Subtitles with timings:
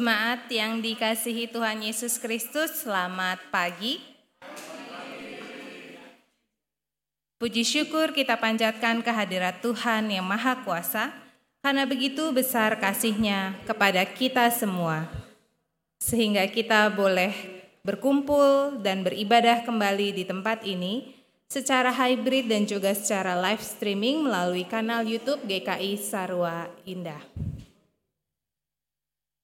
[0.00, 4.00] Jemaat yang dikasihi Tuhan Yesus Kristus, selamat pagi.
[7.36, 11.12] Puji syukur kita panjatkan kehadirat Tuhan yang Maha Kuasa,
[11.60, 15.04] karena begitu besar kasihnya kepada kita semua.
[16.00, 17.36] Sehingga kita boleh
[17.84, 21.12] berkumpul dan beribadah kembali di tempat ini
[21.44, 27.20] secara hybrid dan juga secara live streaming melalui kanal YouTube GKI Sarwa Indah.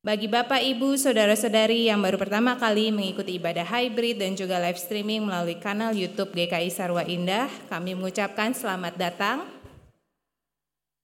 [0.07, 5.27] Bagi Bapak, Ibu, Saudara-saudari yang baru pertama kali mengikuti ibadah hybrid dan juga live streaming
[5.27, 9.43] melalui kanal YouTube GKI Sarwa Indah, kami mengucapkan selamat datang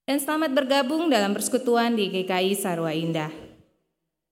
[0.07, 3.27] dan selamat bergabung dalam persekutuan di GKI Sarwa Indah.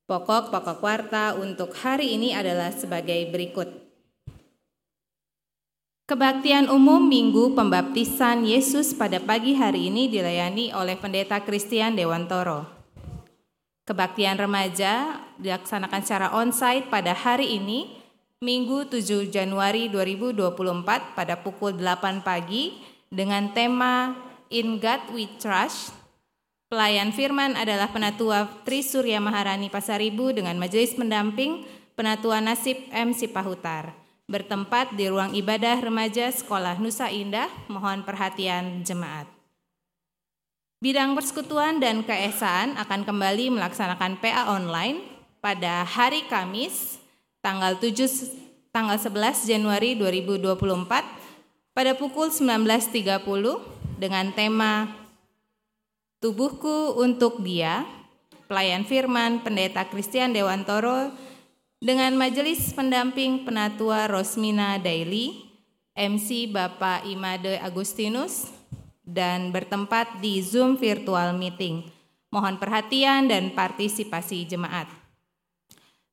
[0.07, 3.67] Pokok-pokok warta untuk hari ini adalah sebagai berikut.
[6.07, 12.80] Kebaktian umum Minggu Pembaptisan Yesus pada pagi hari ini dilayani oleh Pendeta Christian Dewantoro.
[13.91, 17.91] Kebaktian remaja dilaksanakan secara onsite pada hari ini,
[18.39, 22.79] Minggu 7 Januari 2024 pada pukul 8 pagi
[23.11, 24.15] dengan tema
[24.47, 25.91] In God We Trust.
[26.71, 33.11] Pelayan firman adalah Penatua Tri Surya Maharani Pasaribu dengan majelis pendamping Penatua Nasib M.
[33.11, 33.91] Sipahutar.
[34.23, 39.40] Bertempat di ruang ibadah remaja Sekolah Nusa Indah, mohon perhatian jemaat.
[40.81, 45.05] Bidang persekutuan dan keesaan akan kembali melaksanakan PA online
[45.37, 46.97] pada hari Kamis
[47.37, 50.57] tanggal 7 tanggal 11 Januari 2024
[51.77, 52.97] pada pukul 19.30
[54.01, 54.89] dengan tema
[56.17, 57.85] Tubuhku untuk Dia,
[58.49, 61.13] pelayan firman Pendeta Christian Dewantoro
[61.77, 65.45] dengan majelis pendamping Penatua Rosmina Daily,
[65.93, 68.60] MC Bapak Imade Agustinus,
[69.11, 71.83] dan bertempat di Zoom virtual meeting.
[72.31, 74.87] Mohon perhatian dan partisipasi jemaat.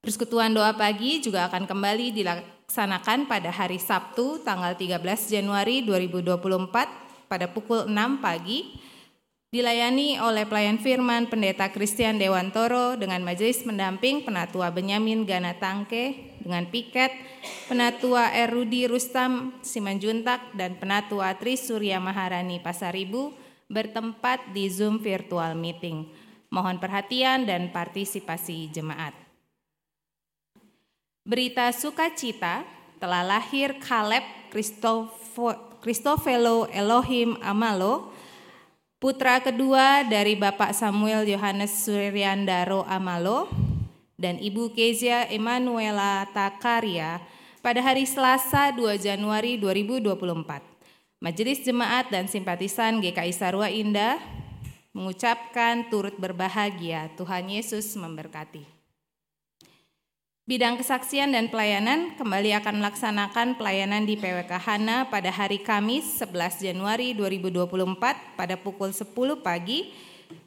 [0.02, 4.98] Persekutuan doa pagi juga akan kembali dilaksanakan pada hari Sabtu tanggal 13
[5.30, 8.87] Januari 2024 pada pukul 6 pagi
[9.48, 16.68] dilayani oleh pelayan firman Pendeta Christian Dewantoro dengan majelis pendamping Penatua Benyamin Gana Tangke dengan
[16.68, 17.08] piket
[17.64, 23.32] Penatua Erudi Rustam Simanjuntak dan Penatua Tri Surya Maharani Pasaribu
[23.72, 26.12] bertempat di Zoom virtual meeting.
[26.52, 29.16] Mohon perhatian dan partisipasi jemaat.
[31.24, 32.68] Berita sukacita
[33.00, 34.24] telah lahir Kaleb
[35.80, 38.12] Kristofelo Elohim Amalo
[38.98, 43.46] putra kedua dari Bapak Samuel Yohanes Suryandaro Amalo
[44.18, 47.22] dan Ibu Kezia Emanuela Takaria
[47.62, 51.22] pada hari Selasa 2 Januari 2024.
[51.22, 54.18] Majelis Jemaat dan Simpatisan GKI Sarwa Indah
[54.90, 58.77] mengucapkan turut berbahagia Tuhan Yesus memberkati.
[60.48, 66.64] Bidang kesaksian dan pelayanan kembali akan melaksanakan pelayanan di PWK Hana pada hari Kamis 11
[66.64, 67.68] Januari 2024
[68.32, 69.12] pada pukul 10
[69.44, 69.92] pagi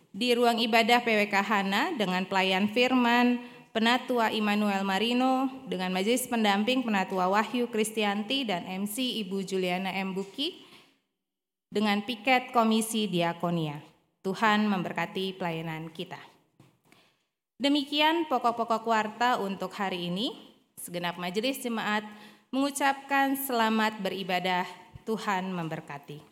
[0.10, 3.46] di ruang ibadah PWK Hana dengan pelayan firman
[3.78, 10.18] Penatua Immanuel Marino dengan majelis pendamping Penatua Wahyu Kristianti dan MC Ibu Juliana M.
[10.18, 10.66] Buki
[11.70, 13.78] dengan piket Komisi Diakonia.
[14.26, 16.31] Tuhan memberkati pelayanan kita.
[17.62, 20.34] Demikian pokok-pokok warta untuk hari ini.
[20.82, 22.02] Segenap majelis jemaat
[22.50, 24.66] mengucapkan selamat beribadah.
[25.06, 26.31] Tuhan memberkati.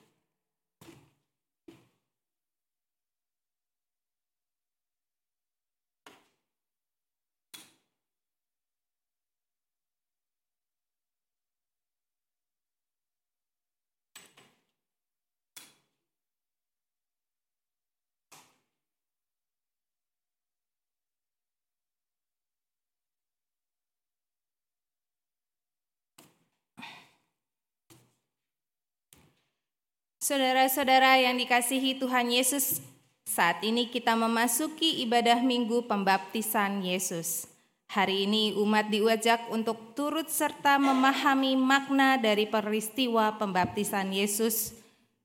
[30.29, 32.86] Saudara-saudara yang dikasihi Tuhan Yesus,
[33.25, 37.50] saat ini kita memasuki ibadah Minggu Pembaptisan Yesus.
[37.89, 44.77] Hari ini umat diajak untuk turut serta memahami makna dari peristiwa pembaptisan Yesus,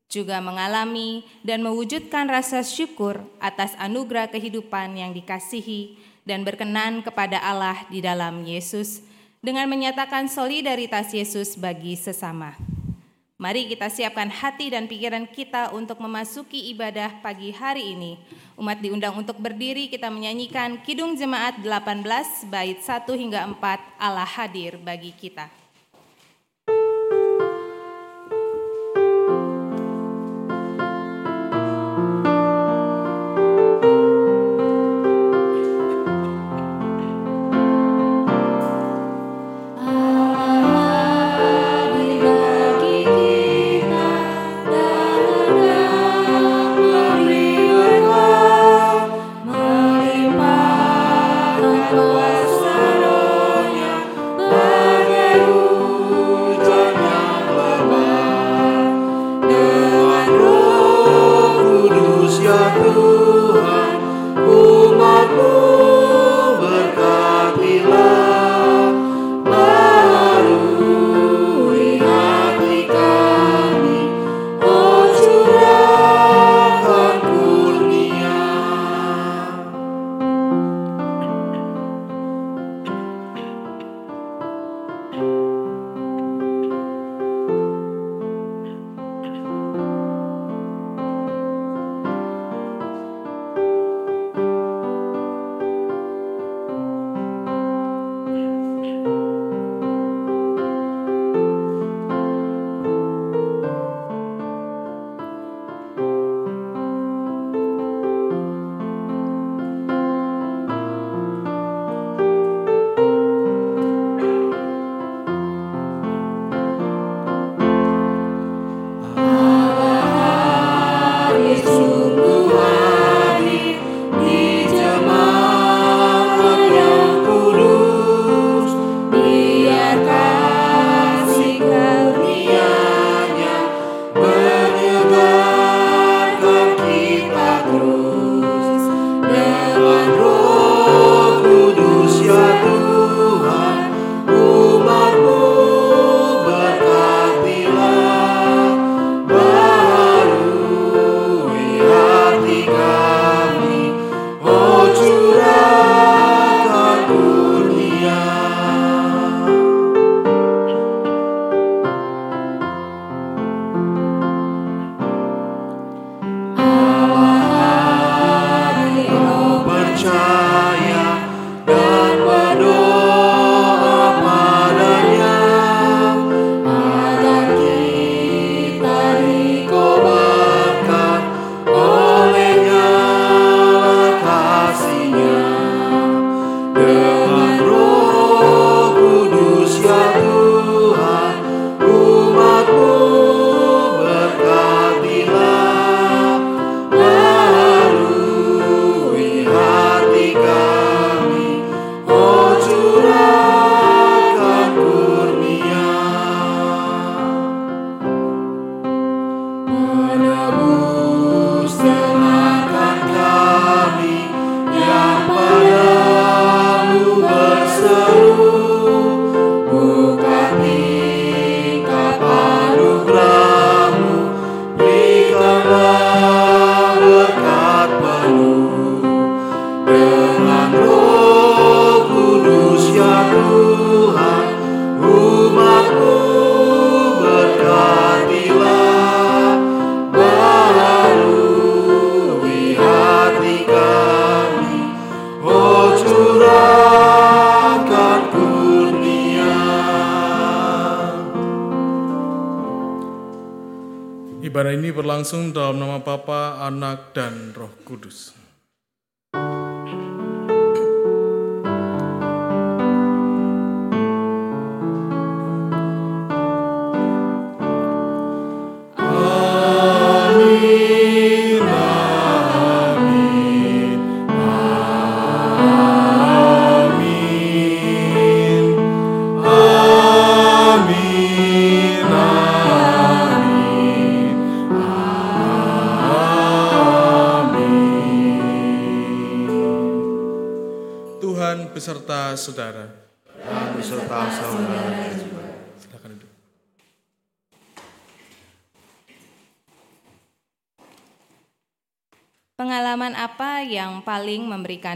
[0.09, 7.77] juga mengalami dan mewujudkan rasa syukur atas anugerah kehidupan yang dikasihi dan berkenan kepada Allah
[7.93, 9.05] di dalam Yesus
[9.45, 12.74] dengan menyatakan solidaritas Yesus bagi sesama.
[13.45, 18.17] Mari kita siapkan hati dan pikiran kita untuk memasuki ibadah pagi hari ini.
[18.57, 24.81] Umat diundang untuk berdiri, kita menyanyikan Kidung Jemaat 18 bait 1 hingga 4 Allah hadir
[24.81, 25.64] bagi kita.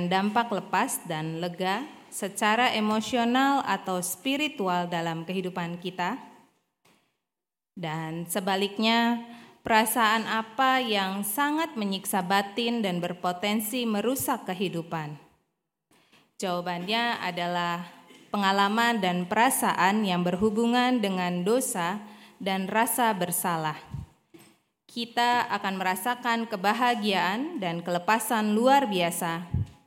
[0.08, 6.16] Dampak lepas dan lega secara emosional atau spiritual dalam kehidupan kita?
[7.78, 9.22] Dan sebaliknya,
[9.62, 15.14] perasaan apa yang sangat menyiksa batin dan berpotensi merusak kehidupan?
[16.42, 17.86] Jawabannya adalah
[18.34, 22.02] pengalaman dan perasaan yang berhubungan dengan dosa
[22.42, 23.78] dan rasa bersalah
[24.88, 29.44] kita akan merasakan kebahagiaan dan kelepasan luar biasa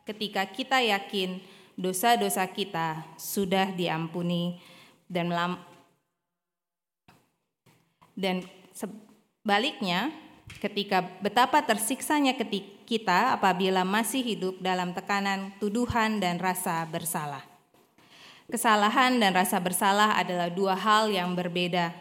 [0.08, 1.42] ketika kita yakin
[1.77, 4.59] dosa-dosa kita sudah diampuni
[5.07, 5.53] dan melam
[8.16, 8.44] dan
[8.75, 10.11] sebaliknya
[10.59, 17.40] ketika betapa tersiksanya ketika kita apabila masih hidup dalam tekanan tuduhan dan rasa bersalah.
[18.51, 21.96] Kesalahan dan rasa bersalah adalah dua hal yang berbeda.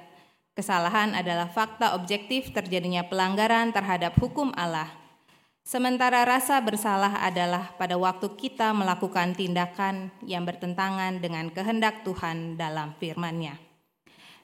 [0.51, 4.91] Kesalahan adalah fakta objektif terjadinya pelanggaran terhadap hukum Allah.
[5.61, 12.97] Sementara rasa bersalah adalah pada waktu kita melakukan tindakan yang bertentangan dengan kehendak Tuhan dalam
[12.97, 13.61] firman-Nya.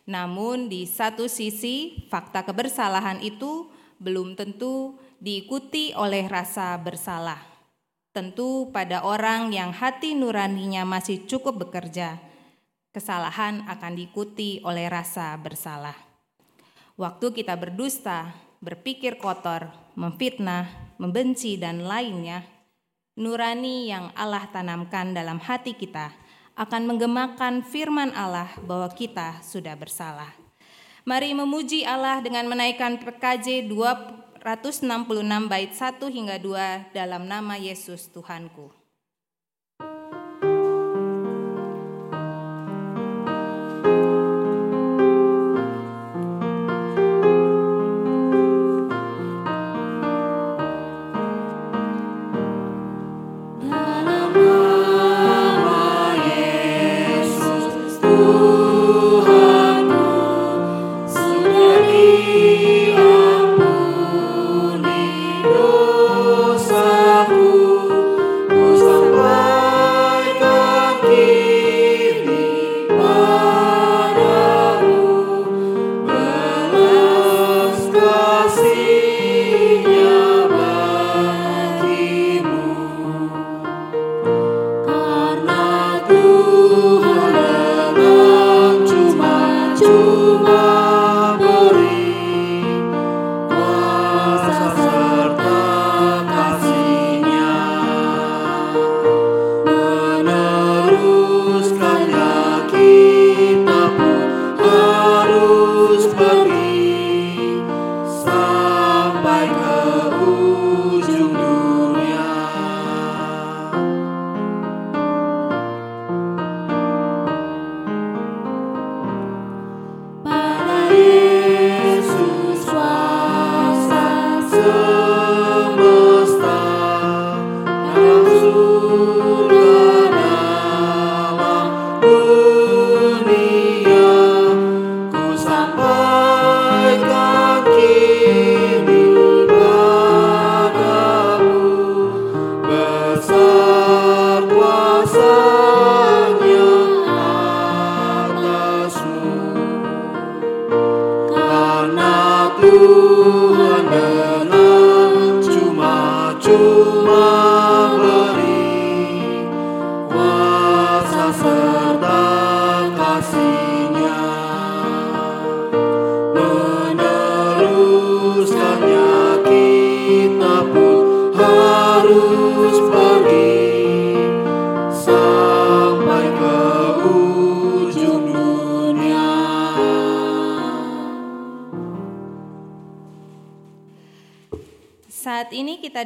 [0.06, 3.66] Namun di satu sisi, fakta kebersalahan itu
[3.98, 7.42] belum tentu diikuti oleh rasa bersalah.
[8.14, 12.16] Tentu pada orang yang hati nuraninya masih cukup bekerja,
[12.94, 15.96] kesalahan akan diikuti oleh rasa bersalah.
[16.96, 18.32] Waktu kita berdusta,
[18.64, 22.44] berpikir kotor, memfitnah, membenci, dan lainnya,
[23.16, 26.12] nurani yang Allah tanamkan dalam hati kita
[26.56, 30.32] akan menggemakan firman Allah bahwa kita sudah bersalah.
[31.06, 34.42] Mari memuji Allah dengan menaikkan PKJ 266
[35.46, 38.85] bait 1 hingga 2 dalam nama Yesus Tuhanku.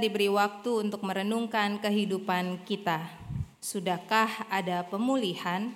[0.00, 3.04] Diberi waktu untuk merenungkan kehidupan kita.
[3.60, 5.68] Sudahkah ada pemulihan?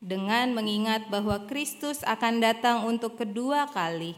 [0.00, 4.16] Dengan mengingat bahwa Kristus akan datang untuk kedua kali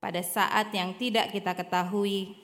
[0.00, 2.36] pada saat yang tidak kita ketahui,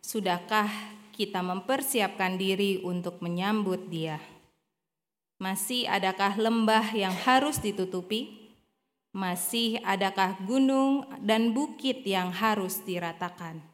[0.00, 0.68] sudahkah
[1.12, 4.16] kita mempersiapkan diri untuk menyambut Dia?
[5.40, 8.52] Masih adakah lembah yang harus ditutupi?
[9.16, 13.69] Masih adakah gunung dan bukit yang harus diratakan?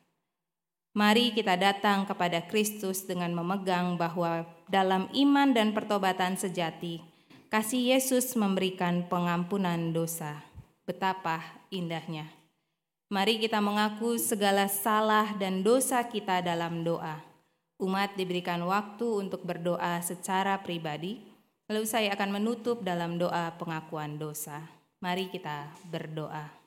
[0.97, 7.05] Mari kita datang kepada Kristus dengan memegang bahwa dalam iman dan pertobatan sejati,
[7.53, 10.41] kasih Yesus memberikan pengampunan dosa.
[10.89, 12.33] Betapa indahnya.
[13.13, 17.21] Mari kita mengaku segala salah dan dosa kita dalam doa.
[17.77, 21.21] Umat diberikan waktu untuk berdoa secara pribadi,
[21.69, 24.65] lalu saya akan menutup dalam doa pengakuan dosa.
[25.05, 26.66] Mari kita berdoa.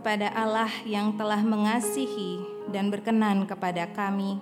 [0.00, 2.40] Kepada Allah yang telah mengasihi
[2.72, 4.40] dan berkenan kepada kami,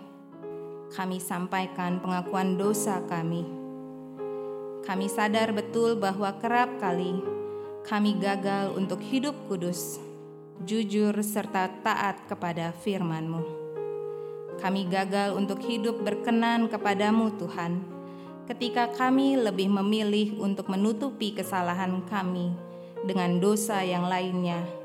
[0.94, 3.42] kami sampaikan pengakuan dosa kami.
[4.86, 7.18] Kami sadar betul bahwa kerap kali
[7.82, 9.98] kami gagal untuk hidup kudus,
[10.62, 13.42] jujur, serta taat kepada firman-Mu.
[14.62, 17.82] Kami gagal untuk hidup berkenan kepadamu Tuhan,
[18.46, 22.54] ketika kami lebih memilih untuk menutupi kesalahan kami
[23.02, 24.77] dengan dosa yang lainnya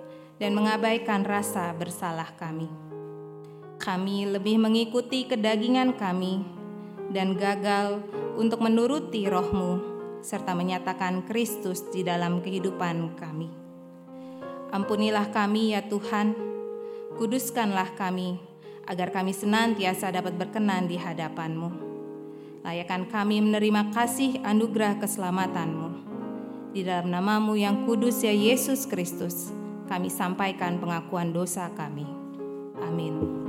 [0.43, 2.67] dan mengabaikan rasa bersalah kami.
[3.79, 6.43] Kami lebih mengikuti kedagingan kami
[7.15, 8.03] dan gagal
[8.36, 9.79] untuk menuruti rohmu
[10.19, 13.47] serta menyatakan Kristus di dalam kehidupan kami.
[14.75, 16.36] Ampunilah kami ya Tuhan,
[17.15, 18.36] kuduskanlah kami
[18.84, 21.71] agar kami senantiasa dapat berkenan di hadapanmu.
[22.67, 26.03] Layakan kami menerima kasih anugerah keselamatanmu.
[26.75, 29.62] Di dalam namamu yang kudus ya Yesus Kristus,
[29.93, 32.10] kami sampaikan pengakuan dosa kami.
[32.82, 33.42] Amin.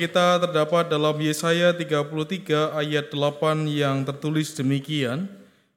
[0.00, 5.28] Kita terdapat dalam Yesaya 33 ayat 8 yang tertulis demikian,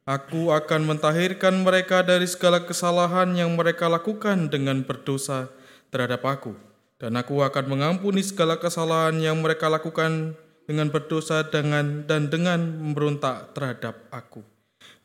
[0.03, 5.47] Aku akan mentahirkan mereka dari segala kesalahan yang mereka lakukan dengan berdosa
[5.95, 6.51] terhadap aku.
[6.99, 10.35] Dan aku akan mengampuni segala kesalahan yang mereka lakukan
[10.67, 14.43] dengan berdosa dengan dan dengan memberontak terhadap aku.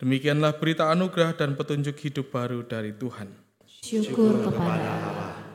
[0.02, 3.30] Demikianlah berita anugerah dan petunjuk hidup baru dari Tuhan.
[3.66, 5.47] Syukur kepada Allah.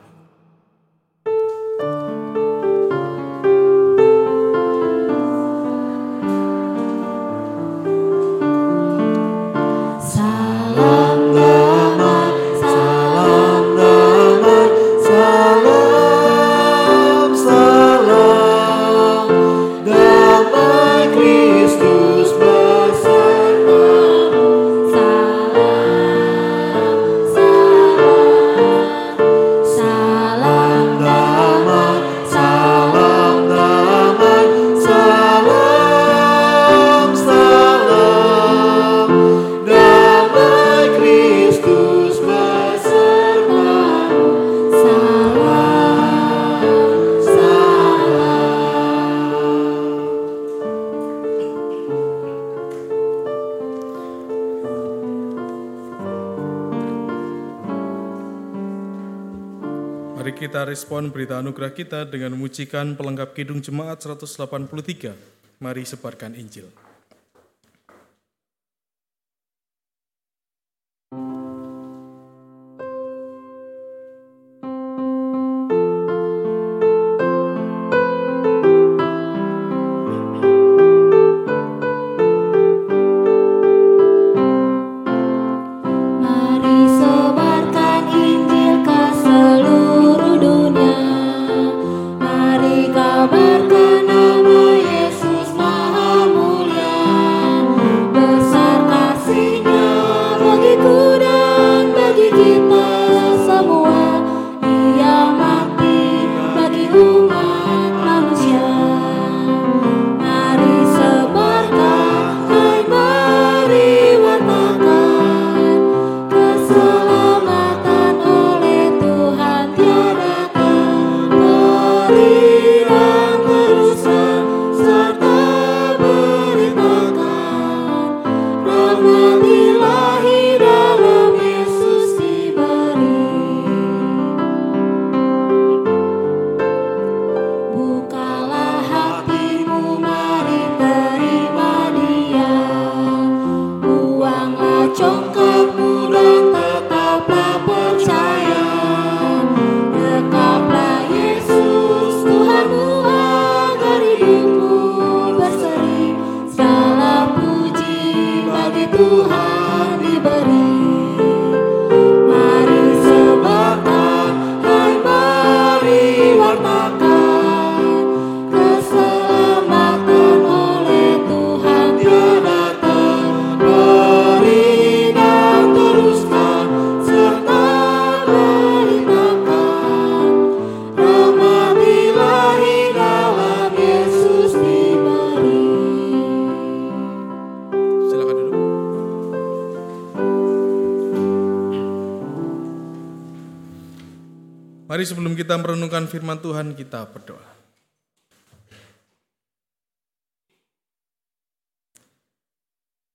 [60.74, 65.14] Respon berita anugerah kita dengan memujikan pelengkap Kidung Jemaat 183.
[65.62, 66.66] Mari sebarkan Injil.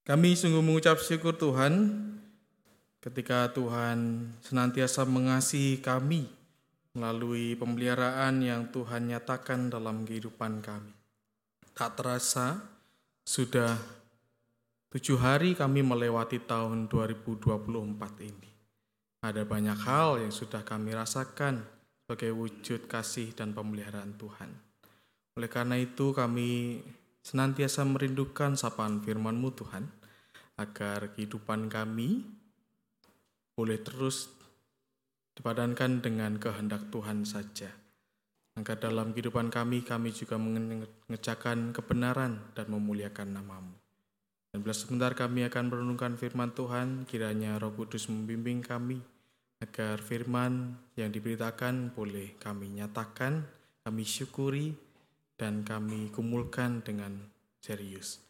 [0.10, 1.94] Kami sungguh mengucap syukur Tuhan
[2.98, 6.26] ketika Tuhan senantiasa mengasihi kami
[6.98, 10.98] melalui pemeliharaan yang Tuhan nyatakan dalam kehidupan kami.
[11.78, 12.58] Tak terasa
[13.22, 13.78] sudah
[14.90, 17.70] tujuh hari kami melewati tahun 2024
[18.26, 18.50] ini.
[19.22, 21.62] Ada banyak hal yang sudah kami rasakan
[22.02, 24.50] sebagai wujud kasih dan pemeliharaan Tuhan.
[25.38, 26.82] Oleh karena itu kami
[27.22, 29.99] senantiasa merindukan sapaan firman-Mu Tuhan,
[30.60, 32.28] agar kehidupan kami
[33.56, 34.28] boleh terus
[35.40, 37.72] dipadankan dengan kehendak Tuhan saja.
[38.60, 43.76] Agar dalam kehidupan kami, kami juga mengerjakan kebenaran dan memuliakan namamu.
[44.52, 49.00] Dan bila sebentar kami akan merenungkan firman Tuhan, kiranya roh kudus membimbing kami,
[49.64, 53.48] agar firman yang diberitakan boleh kami nyatakan,
[53.88, 54.76] kami syukuri,
[55.40, 57.16] dan kami kumulkan dengan
[57.64, 58.29] serius.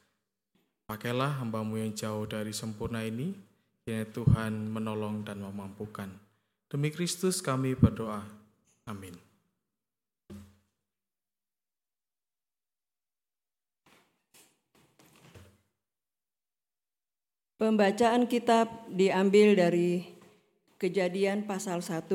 [0.89, 3.37] Pakailah hambamu yang jauh dari sempurna ini,
[3.85, 6.09] kiranya Tuhan menolong dan memampukan.
[6.65, 8.25] Demi Kristus kami berdoa.
[8.89, 9.13] Amin.
[17.61, 20.17] Pembacaan kitab diambil dari
[20.79, 22.07] Kejadian pasal 1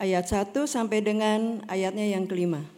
[0.00, 2.75] ayat 1 sampai dengan ayatnya yang kelima.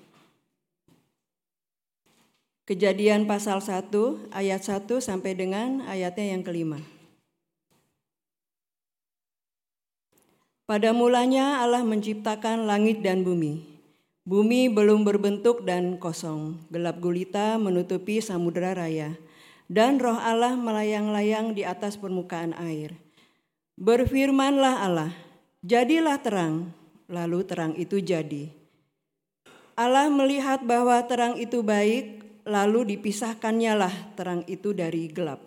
[2.69, 6.77] Kejadian pasal 1 ayat 1 sampai dengan ayatnya yang kelima.
[10.69, 13.65] Pada mulanya Allah menciptakan langit dan bumi.
[14.29, 19.17] Bumi belum berbentuk dan kosong, gelap gulita menutupi samudera raya,
[19.73, 22.93] dan roh Allah melayang-layang di atas permukaan air.
[23.81, 25.17] Berfirmanlah Allah,
[25.65, 26.69] jadilah terang,
[27.09, 28.53] lalu terang itu jadi.
[29.73, 32.18] Allah melihat bahwa terang itu baik,
[32.49, 35.45] lalu dipisahkannya lah terang itu dari gelap.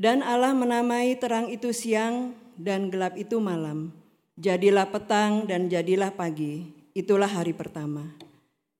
[0.00, 3.92] Dan Allah menamai terang itu siang dan gelap itu malam.
[4.40, 6.64] Jadilah petang dan jadilah pagi.
[6.96, 8.08] Itulah hari pertama.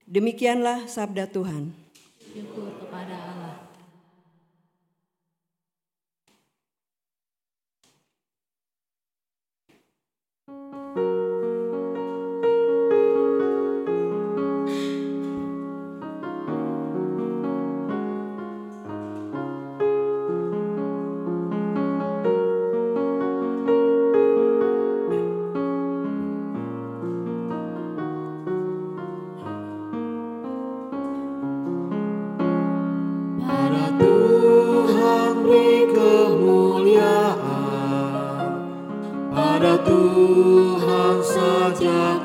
[0.08, 1.76] Demikianlah sabda Tuhan.
[2.16, 3.29] Syukur kepada
[41.80, 42.20] saja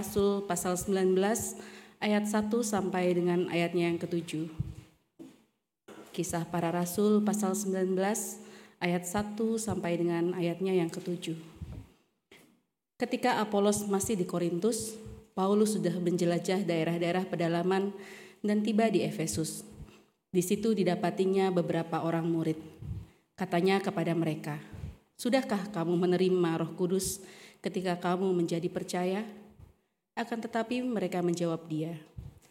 [0.00, 1.12] Rasul pasal 19
[2.00, 4.48] ayat 1 sampai dengan ayatnya yang ketujuh.
[6.16, 8.00] Kisah Para Rasul pasal 19
[8.80, 11.36] ayat 1 sampai dengan ayatnya yang ketujuh.
[12.96, 14.96] Ketika Apolos masih di Korintus,
[15.36, 17.92] Paulus sudah menjelajah daerah-daerah pedalaman
[18.40, 19.68] dan tiba di Efesus.
[20.32, 22.56] Di situ didapatinya beberapa orang murid.
[23.36, 24.64] Katanya kepada mereka,
[25.20, 27.20] "Sudahkah kamu menerima Roh Kudus
[27.60, 29.39] ketika kamu menjadi percaya?"
[30.14, 31.96] Akan tetapi mereka menjawab dia,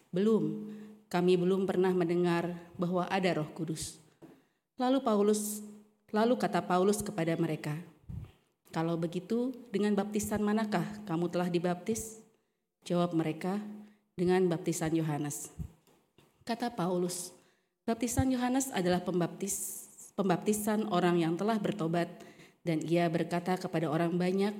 [0.09, 0.71] "Belum.
[1.09, 3.99] Kami belum pernah mendengar bahwa ada Roh Kudus."
[4.79, 5.63] Lalu Paulus
[6.09, 7.77] lalu kata Paulus kepada mereka,
[8.73, 12.23] "Kalau begitu, dengan baptisan manakah kamu telah dibaptis?"
[12.87, 13.61] Jawab mereka,
[14.15, 15.51] "Dengan baptisan Yohanes."
[16.47, 17.35] Kata Paulus,
[17.85, 19.85] "Baptisan Yohanes adalah pembaptis
[20.19, 22.11] pembaptisan orang yang telah bertobat
[22.67, 24.51] dan ia berkata kepada orang banyak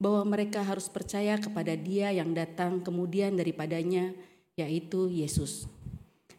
[0.00, 4.16] bahwa mereka harus percaya kepada Dia yang datang kemudian daripadanya,
[4.56, 5.68] yaitu Yesus."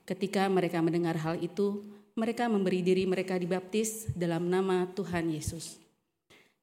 [0.03, 1.85] Ketika mereka mendengar hal itu,
[2.17, 5.79] mereka memberi diri mereka dibaptis dalam nama Tuhan Yesus.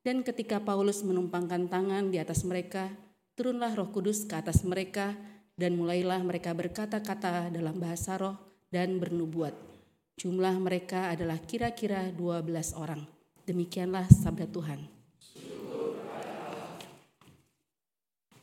[0.05, 2.93] Dan ketika Paulus menumpangkan tangan di atas mereka,
[3.39, 5.17] turunlah Roh Kudus ke atas mereka,
[5.59, 8.39] dan mulailah mereka berkata-kata dalam bahasa roh
[8.71, 9.53] dan bernubuat.
[10.19, 13.03] Jumlah mereka adalah kira-kira 12 orang.
[13.43, 14.98] Demikianlah sabda Tuhan.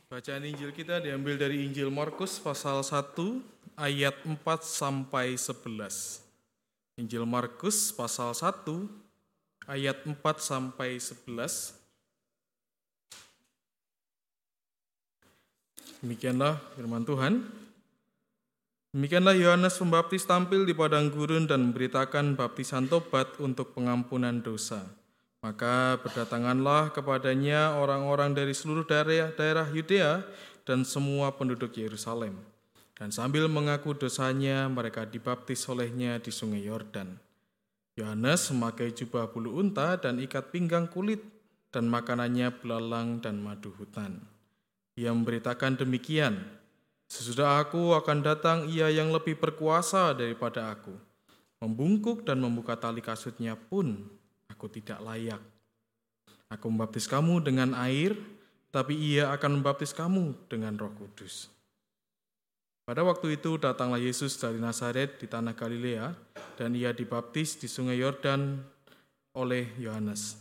[0.06, 3.42] Bacaan Injil kita diambil dari Injil Markus pasal 1
[3.74, 6.22] ayat 4 sampai 11.
[6.94, 8.86] Injil Markus pasal 1
[9.66, 11.74] ayat 4 sampai 11.
[16.06, 17.42] Demikianlah firman Tuhan.
[18.94, 24.86] Demikianlah Yohanes Pembaptis tampil di padang gurun dan memberitakan baptisan tobat untuk pengampunan dosa.
[25.46, 30.26] Maka berdatanganlah kepadanya orang-orang dari seluruh daerah-daerah Yudea
[30.66, 32.34] dan semua penduduk Yerusalem.
[32.98, 37.14] Dan sambil mengaku dosanya, mereka dibaptis olehnya di sungai Yordan.
[37.94, 41.22] Yohanes memakai jubah bulu unta dan ikat pinggang kulit,
[41.70, 44.18] dan makanannya belalang dan madu hutan.
[44.98, 46.42] Ia memberitakan demikian,
[47.06, 50.90] Sesudah aku akan datang ia yang lebih berkuasa daripada aku.
[51.62, 54.10] Membungkuk dan membuka tali kasutnya pun
[54.56, 55.38] aku tidak layak.
[56.48, 58.16] Aku membaptis kamu dengan air,
[58.72, 61.52] tapi ia akan membaptis kamu dengan roh kudus.
[62.88, 66.16] Pada waktu itu datanglah Yesus dari Nazaret di tanah Galilea,
[66.56, 68.56] dan ia dibaptis di sungai Yordan
[69.36, 70.40] oleh Yohanes.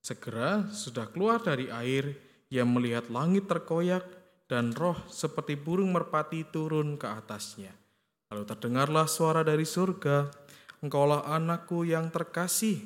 [0.00, 2.16] Segera sudah keluar dari air,
[2.48, 4.06] ia melihat langit terkoyak
[4.48, 7.74] dan roh seperti burung merpati turun ke atasnya.
[8.30, 10.30] Lalu terdengarlah suara dari surga,
[10.80, 12.80] Engkaulah anakku yang terkasih,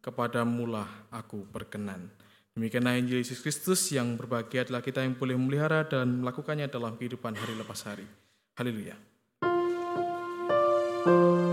[0.00, 2.08] kepadamulah aku berkenan.
[2.56, 7.38] Demikianlah Injil Yesus Kristus yang berbahagia adalah kita yang boleh memelihara dan melakukannya dalam kehidupan
[7.38, 8.08] hari lepas hari.
[8.58, 8.98] Haleluya.
[11.00, 11.49] Bapak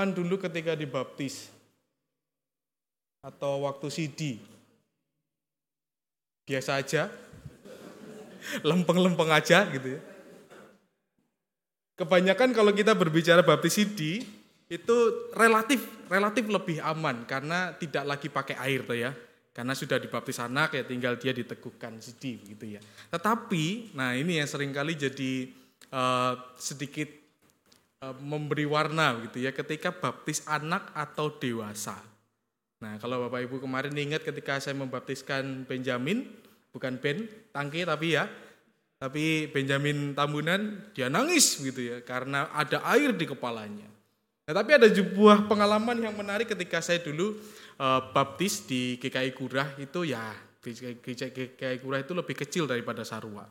[0.00, 1.52] pengalaman dulu ketika dibaptis?
[3.20, 4.40] Atau waktu CD?
[6.48, 7.12] Biasa aja?
[8.64, 10.00] Lempeng-lempeng aja gitu ya?
[12.00, 14.24] Kebanyakan kalau kita berbicara baptis CD,
[14.72, 14.96] itu
[15.36, 19.12] relatif relatif lebih aman karena tidak lagi pakai air tuh ya.
[19.52, 22.80] Karena sudah dibaptis anak ya tinggal dia diteguhkan CD gitu ya.
[23.12, 25.52] Tetapi, nah ini yang sering kali jadi
[25.92, 27.19] eh, sedikit
[28.00, 32.00] memberi warna gitu ya ketika baptis anak atau dewasa.
[32.80, 36.24] Nah, kalau Bapak Ibu kemarin ingat ketika saya membaptiskan Benjamin,
[36.72, 38.24] bukan Ben Tangki tapi ya,
[38.96, 43.84] tapi Benjamin Tambunan dia nangis gitu ya karena ada air di kepalanya.
[44.48, 47.36] Nah, tapi ada sebuah pengalaman yang menarik ketika saya dulu
[47.76, 50.24] eh, baptis di GKI Kurah itu ya
[50.64, 53.44] GKI Kurah itu lebih kecil daripada Sarua.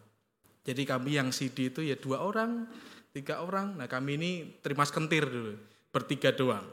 [0.66, 2.66] Jadi kami yang CD itu ya dua orang,
[3.14, 3.78] tiga orang.
[3.78, 4.32] Nah kami ini
[4.62, 5.58] terima kentir dulu,
[5.90, 6.66] bertiga doang.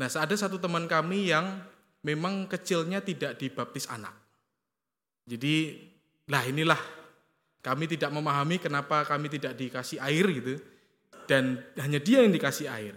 [0.00, 1.60] Nah ada satu teman kami yang
[2.04, 4.16] memang kecilnya tidak dibaptis anak.
[5.28, 5.76] Jadi
[6.30, 6.80] lah inilah
[7.60, 10.54] kami tidak memahami kenapa kami tidak dikasih air gitu.
[11.28, 12.96] Dan hanya dia yang dikasih air.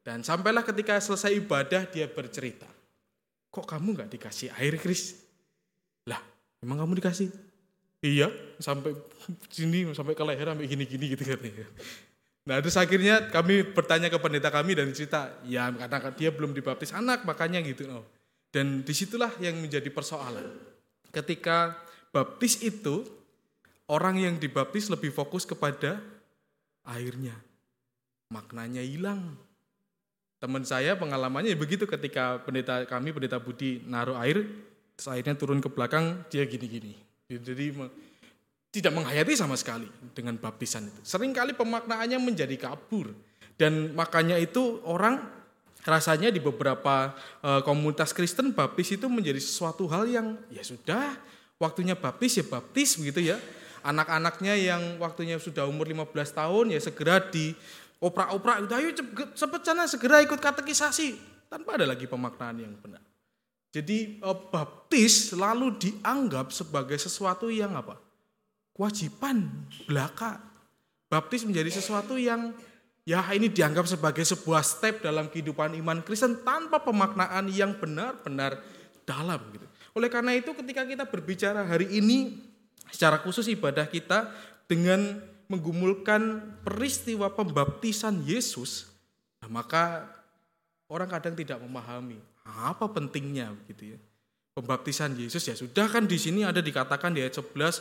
[0.00, 2.66] Dan sampailah ketika selesai ibadah dia bercerita.
[3.52, 5.22] Kok kamu nggak dikasih air Kris?
[6.08, 6.18] Lah
[6.64, 7.49] emang kamu dikasih?
[8.00, 8.96] Iya, sampai
[9.52, 11.68] sini, sampai ke leher, sampai gini-gini gitu katanya.
[12.48, 16.96] Nah terus akhirnya kami bertanya ke pendeta kami dan cerita, ya karena dia belum dibaptis
[16.96, 17.84] anak makanya gitu.
[17.92, 18.08] Oh.
[18.48, 20.48] Dan di situlah yang menjadi persoalan.
[21.12, 21.76] Ketika
[22.08, 23.04] baptis itu,
[23.92, 26.00] orang yang dibaptis lebih fokus kepada
[26.88, 27.36] airnya.
[28.32, 29.36] Maknanya hilang.
[30.40, 34.48] Teman saya pengalamannya begitu ketika pendeta kami, pendeta Budi naruh air,
[34.96, 37.09] terus airnya turun ke belakang, dia gini-gini.
[37.30, 37.70] Jadi
[38.70, 41.00] tidak menghayati sama sekali dengan baptisan itu.
[41.06, 43.10] Seringkali pemaknaannya menjadi kabur.
[43.54, 45.20] Dan makanya itu orang
[45.84, 47.12] rasanya di beberapa
[47.44, 51.12] uh, komunitas Kristen baptis itu menjadi sesuatu hal yang ya sudah
[51.60, 53.36] waktunya baptis ya baptis begitu ya.
[53.80, 57.52] Anak-anaknya yang waktunya sudah umur 15 tahun ya segera di
[58.00, 58.90] opera-opera itu ayo
[59.36, 61.16] cepet sana segera ikut katekisasi
[61.52, 63.09] tanpa ada lagi pemaknaan yang benar.
[63.70, 68.10] Jadi uh, baptis selalu dianggap sebagai sesuatu yang apa?
[68.80, 69.44] kewajiban
[69.84, 70.40] belaka.
[71.12, 72.56] Baptis menjadi sesuatu yang
[73.04, 78.56] ya ini dianggap sebagai sebuah step dalam kehidupan iman Kristen tanpa pemaknaan yang benar-benar
[79.04, 79.68] dalam gitu.
[79.92, 82.40] Oleh karena itu ketika kita berbicara hari ini
[82.88, 84.32] secara khusus ibadah kita
[84.64, 88.88] dengan menggumulkan peristiwa pembaptisan Yesus,
[89.44, 90.08] nah maka
[90.86, 93.98] orang kadang tidak memahami apa pentingnya gitu ya.
[94.56, 97.80] Pembaptisan Yesus ya sudah kan di sini ada dikatakan di ayat 11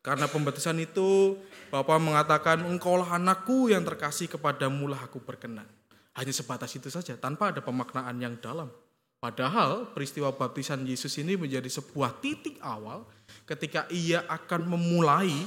[0.00, 1.36] karena pembaptisan itu
[1.68, 5.68] Bapak mengatakan engkaulah anakku yang terkasih kepadamu lah aku berkenan.
[6.16, 8.72] Hanya sebatas itu saja tanpa ada pemaknaan yang dalam.
[9.18, 13.02] Padahal peristiwa baptisan Yesus ini menjadi sebuah titik awal
[13.44, 15.44] ketika ia akan memulai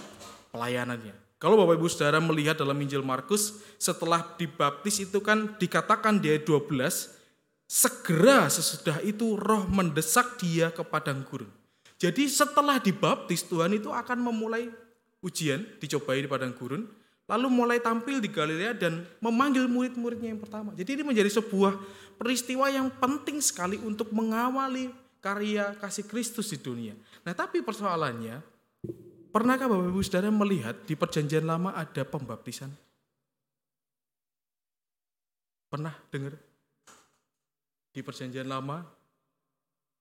[0.51, 1.15] pelayanannya.
[1.41, 6.69] Kalau Bapak Ibu Saudara melihat dalam Injil Markus, setelah dibaptis itu kan dikatakan dia 12,
[7.71, 11.47] segera sesudah itu roh mendesak dia ke padang gurun.
[11.95, 14.67] Jadi setelah dibaptis Tuhan itu akan memulai
[15.23, 16.83] ujian, dicobai di padang gurun,
[17.31, 20.75] lalu mulai tampil di Galilea dan memanggil murid-muridnya yang pertama.
[20.75, 21.79] Jadi ini menjadi sebuah
[22.19, 24.91] peristiwa yang penting sekali untuk mengawali
[25.23, 26.91] karya kasih Kristus di dunia.
[27.23, 28.43] Nah tapi persoalannya,
[29.31, 32.67] pernahkah Bapak Ibu Saudara melihat di perjanjian lama ada pembaptisan?
[35.71, 36.50] Pernah dengar?
[37.91, 38.83] Di perjanjian lama?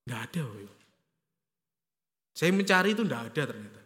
[0.07, 0.76] Nggak ada Ibu.
[2.30, 3.82] Saya mencari itu tidak ada ternyata.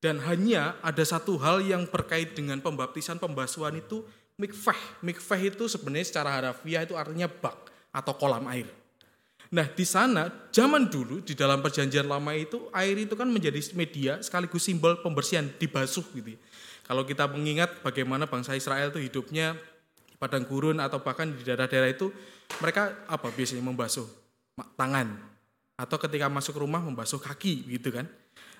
[0.00, 4.00] Dan hanya ada satu hal yang berkait dengan pembaptisan pembasuhan itu
[4.40, 5.04] mikvah.
[5.04, 8.68] Mikvah itu sebenarnya secara harafiah itu artinya bak atau kolam air.
[9.50, 14.22] Nah di sana zaman dulu di dalam perjanjian lama itu air itu kan menjadi media
[14.22, 16.38] sekaligus simbol pembersihan dibasuh gitu.
[16.38, 16.40] ya.
[16.86, 19.54] Kalau kita mengingat bagaimana bangsa Israel itu hidupnya
[20.20, 22.12] padang gurun atau bahkan di daerah-daerah itu
[22.60, 24.04] mereka apa biasanya membasuh
[24.76, 25.16] tangan
[25.80, 28.04] atau ketika masuk rumah membasuh kaki gitu kan.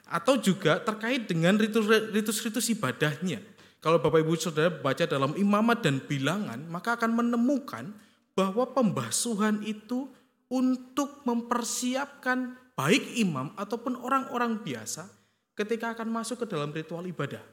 [0.09, 3.45] Atau juga terkait dengan ritus-ritus ibadahnya.
[3.79, 7.95] Kalau Bapak Ibu Saudara baca dalam imamat dan bilangan, maka akan menemukan
[8.35, 10.09] bahwa pembasuhan itu
[10.51, 15.07] untuk mempersiapkan baik imam ataupun orang-orang biasa
[15.55, 17.45] ketika akan masuk ke dalam ritual ibadah.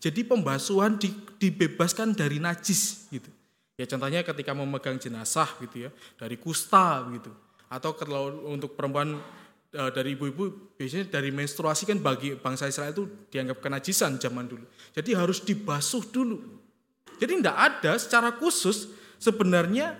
[0.00, 3.30] Jadi pembasuhan di- dibebaskan dari najis gitu.
[3.74, 7.34] Ya contohnya ketika memegang jenazah gitu ya, dari kusta gitu.
[7.66, 9.18] Atau kalau untuk perempuan
[9.74, 13.04] eh, dari ibu-ibu biasanya dari menstruasi kan bagi bangsa Israel itu
[13.34, 14.62] dianggap kenajisan zaman dulu.
[14.94, 16.38] Jadi harus dibasuh dulu.
[17.18, 19.98] Jadi tidak ada secara khusus sebenarnya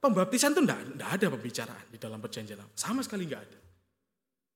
[0.00, 0.80] pembaptisan itu tidak
[1.12, 2.72] ada pembicaraan di dalam perjanjian lama.
[2.72, 3.58] Sama sekali nggak ada.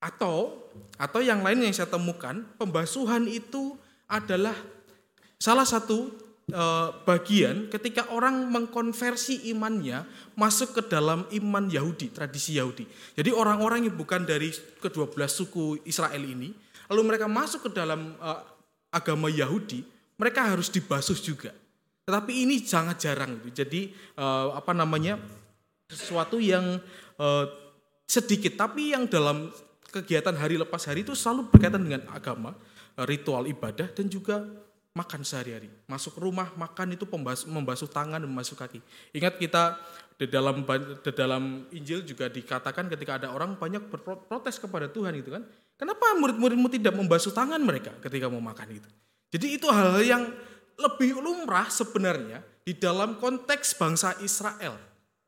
[0.04, 3.76] Atau atau yang lain yang saya temukan, pembasuhan itu
[4.08, 4.56] adalah
[5.36, 10.04] salah satu eh, bagian ketika orang mengkonversi imannya
[10.36, 12.84] masuk ke dalam iman Yahudi, tradisi Yahudi.
[13.16, 16.52] Jadi orang-orang yang bukan dari ke-12 suku Israel ini,
[16.90, 18.40] lalu mereka masuk ke dalam eh,
[18.92, 19.86] agama Yahudi,
[20.20, 21.50] mereka harus dibasuh juga.
[22.04, 23.40] Tetapi ini sangat jarang.
[23.48, 25.16] Jadi eh, apa namanya
[25.88, 26.76] sesuatu yang
[27.16, 27.44] eh,
[28.04, 29.48] sedikit, tapi yang dalam
[29.88, 32.52] kegiatan hari lepas hari itu selalu berkaitan dengan agama,
[33.06, 34.42] ritual ibadah dan juga
[34.94, 35.66] makan sehari-hari.
[35.90, 37.04] Masuk rumah makan itu
[37.50, 38.78] membasuh tangan dan membasuh kaki.
[39.10, 39.74] Ingat kita
[40.14, 40.62] di dalam
[41.02, 45.42] di dalam Injil juga dikatakan ketika ada orang banyak berprotes kepada Tuhan itu kan.
[45.74, 48.88] Kenapa murid-muridmu tidak membasuh tangan mereka ketika mau makan itu?
[49.34, 50.22] Jadi itu hal-hal yang
[50.78, 54.78] lebih lumrah sebenarnya di dalam konteks bangsa Israel.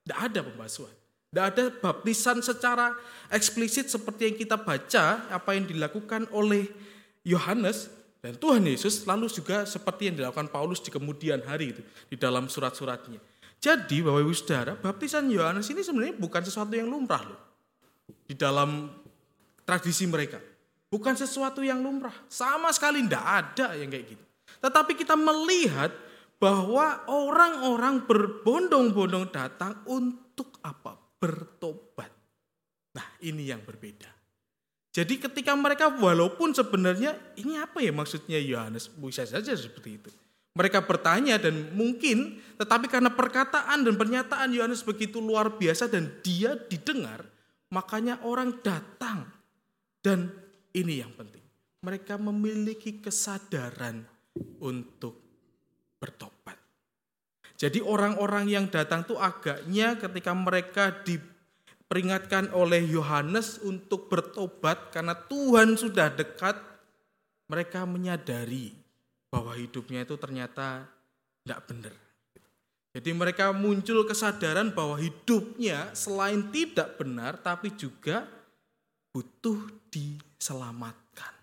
[0.07, 0.95] Tidak ada pembasuhan.
[1.35, 2.95] Tidak ada baptisan secara
[3.35, 6.71] eksplisit seperti yang kita baca apa yang dilakukan oleh
[7.27, 7.91] Yohanes
[8.25, 12.49] dan Tuhan Yesus lalu juga seperti yang dilakukan Paulus di kemudian hari itu di dalam
[12.51, 13.21] surat-suratnya.
[13.57, 17.41] Jadi Bapak Ibu Saudara, baptisan Yohanes ini sebenarnya bukan sesuatu yang lumrah loh.
[18.27, 18.91] Di dalam
[19.67, 20.39] tradisi mereka.
[20.87, 22.15] Bukan sesuatu yang lumrah.
[22.31, 24.25] Sama sekali tidak ada yang kayak gitu.
[24.63, 25.91] Tetapi kita melihat
[26.39, 30.95] bahwa orang-orang berbondong-bondong datang untuk apa?
[31.19, 32.13] Bertobat.
[32.95, 34.16] Nah ini yang berbeda.
[34.97, 40.09] Jadi ketika mereka walaupun sebenarnya ini apa ya maksudnya Yohanes bisa saja seperti itu.
[40.57, 46.57] Mereka bertanya dan mungkin tetapi karena perkataan dan pernyataan Yohanes begitu luar biasa dan dia
[46.57, 47.29] didengar,
[47.69, 49.29] makanya orang datang.
[50.01, 50.33] Dan
[50.73, 51.45] ini yang penting.
[51.85, 54.01] Mereka memiliki kesadaran
[54.65, 55.21] untuk
[56.01, 56.57] bertobat.
[57.61, 61.05] Jadi orang-orang yang datang tuh agaknya ketika mereka
[61.87, 66.59] diperingatkan oleh Yohanes untuk bertobat karena Tuhan sudah dekat,
[67.47, 68.75] mereka menyadari
[69.31, 70.83] bahwa hidupnya itu ternyata
[71.47, 71.95] tidak benar.
[72.91, 78.27] Jadi mereka muncul kesadaran bahwa hidupnya selain tidak benar tapi juga
[79.15, 81.35] butuh diselamatkan.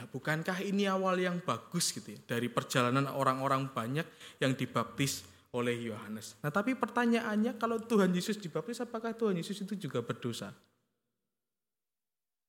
[0.00, 4.08] Nah, bukankah ini awal yang bagus gitu ya dari perjalanan orang-orang banyak
[4.40, 6.36] yang dibaptis oleh Yohanes.
[6.44, 10.52] Nah, tapi pertanyaannya kalau Tuhan Yesus dibaptis apakah Tuhan Yesus itu juga berdosa?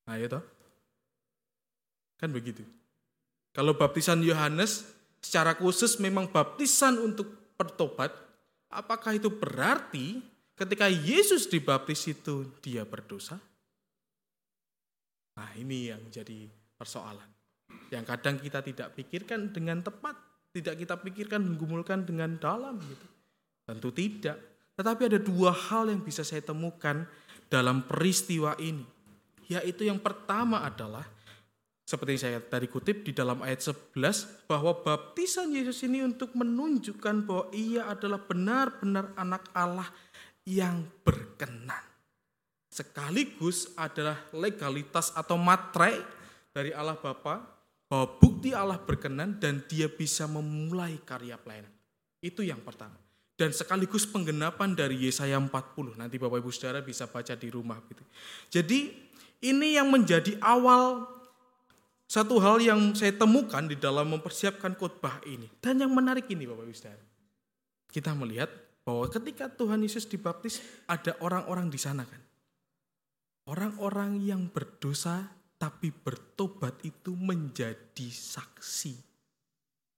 [0.04, 0.44] Nah, ya toh?
[2.20, 2.60] Kan begitu.
[3.56, 4.84] Kalau baptisan Yohanes
[5.24, 8.12] secara khusus memang baptisan untuk bertobat,
[8.68, 10.20] apakah itu berarti
[10.52, 13.40] ketika Yesus dibaptis itu dia berdosa?
[15.38, 17.30] Nah, ini yang jadi persoalan.
[17.88, 23.06] Yang kadang kita tidak pikirkan dengan tepat, tidak kita pikirkan menggumulkan dengan dalam gitu.
[23.68, 24.36] Tentu tidak.
[24.78, 27.04] Tetapi ada dua hal yang bisa saya temukan
[27.50, 28.84] dalam peristiwa ini.
[29.48, 31.04] Yaitu yang pertama adalah
[31.88, 37.48] seperti saya tadi kutip di dalam ayat 11 bahwa baptisan Yesus ini untuk menunjukkan bahwa
[37.56, 39.88] ia adalah benar-benar anak Allah
[40.44, 41.80] yang berkenan.
[42.68, 46.04] Sekaligus adalah legalitas atau matre
[46.52, 47.57] dari Allah Bapa
[47.88, 51.72] bahwa bukti Allah berkenan dan dia bisa memulai karya pelayanan.
[52.20, 53.00] Itu yang pertama.
[53.38, 55.96] Dan sekaligus penggenapan dari Yesaya 40.
[55.96, 58.04] Nanti Bapak Ibu Saudara bisa baca di rumah gitu.
[58.52, 58.92] Jadi
[59.46, 61.06] ini yang menjadi awal
[62.08, 65.46] satu hal yang saya temukan di dalam mempersiapkan khotbah ini.
[65.62, 67.04] Dan yang menarik ini Bapak Ibu Saudara.
[67.88, 68.50] Kita melihat
[68.82, 70.60] bahwa ketika Tuhan Yesus dibaptis
[70.90, 72.20] ada orang-orang di sana kan.
[73.48, 78.94] Orang-orang yang berdosa tapi bertobat itu menjadi saksi.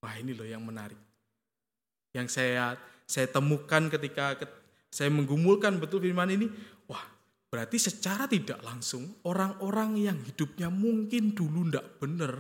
[0.01, 0.97] Wah ini loh yang menarik.
[2.17, 4.41] Yang saya saya temukan ketika
[4.89, 6.49] saya menggumulkan betul firman ini,
[6.89, 7.05] wah
[7.53, 12.35] berarti secara tidak langsung orang-orang yang hidupnya mungkin dulu tidak benar,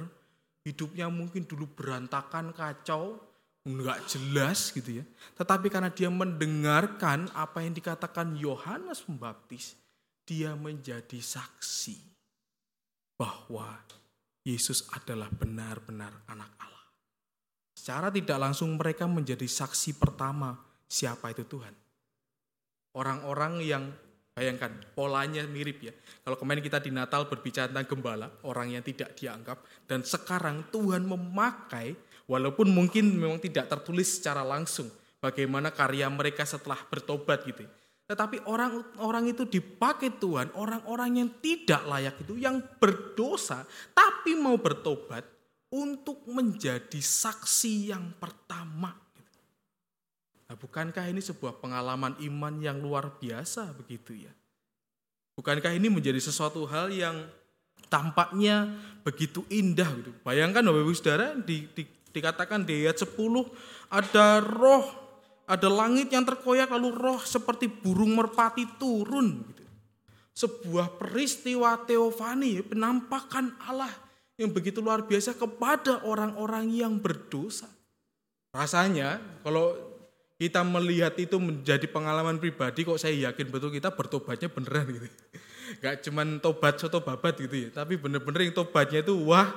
[0.64, 3.20] hidupnya mungkin dulu berantakan, kacau,
[3.68, 5.04] nggak jelas gitu ya.
[5.36, 9.76] Tetapi karena dia mendengarkan apa yang dikatakan Yohanes Pembaptis,
[10.24, 12.09] dia menjadi saksi
[13.20, 13.76] bahwa
[14.40, 16.86] Yesus adalah benar-benar anak Allah.
[17.76, 20.56] Secara tidak langsung mereka menjadi saksi pertama
[20.88, 21.76] siapa itu Tuhan.
[22.96, 23.84] Orang-orang yang
[24.30, 25.92] Bayangkan, polanya mirip ya.
[26.24, 29.60] Kalau kemarin kita di Natal berbicara tentang gembala, orang yang tidak dianggap.
[29.84, 31.92] Dan sekarang Tuhan memakai,
[32.30, 34.88] walaupun mungkin memang tidak tertulis secara langsung,
[35.20, 37.68] bagaimana karya mereka setelah bertobat gitu.
[38.10, 43.62] Tetapi orang-orang itu dipakai Tuhan, orang-orang yang tidak layak itu, yang berdosa,
[43.94, 45.22] tapi mau bertobat
[45.70, 48.90] untuk menjadi saksi yang pertama.
[50.50, 54.34] Nah, bukankah ini sebuah pengalaman iman yang luar biasa begitu ya?
[55.38, 57.30] Bukankah ini menjadi sesuatu hal yang
[57.86, 58.74] tampaknya
[59.06, 60.10] begitu indah gitu.
[60.26, 63.14] Bayangkan Bapak Ibu Saudara di, di, dikatakan di ayat 10
[63.90, 64.86] ada roh,
[65.50, 69.66] ada langit yang terkoyak lalu roh seperti burung merpati turun gitu.
[70.30, 73.90] Sebuah peristiwa teofani, penampakan Allah
[74.38, 77.66] yang begitu luar biasa kepada orang-orang yang berdosa.
[78.54, 79.74] Rasanya kalau
[80.40, 85.06] kita melihat itu menjadi pengalaman pribadi kok saya yakin betul kita bertobatnya beneran gitu.
[85.82, 89.50] Gak cuman tobat soto babat gitu ya, tapi bener-bener yang tobatnya itu wah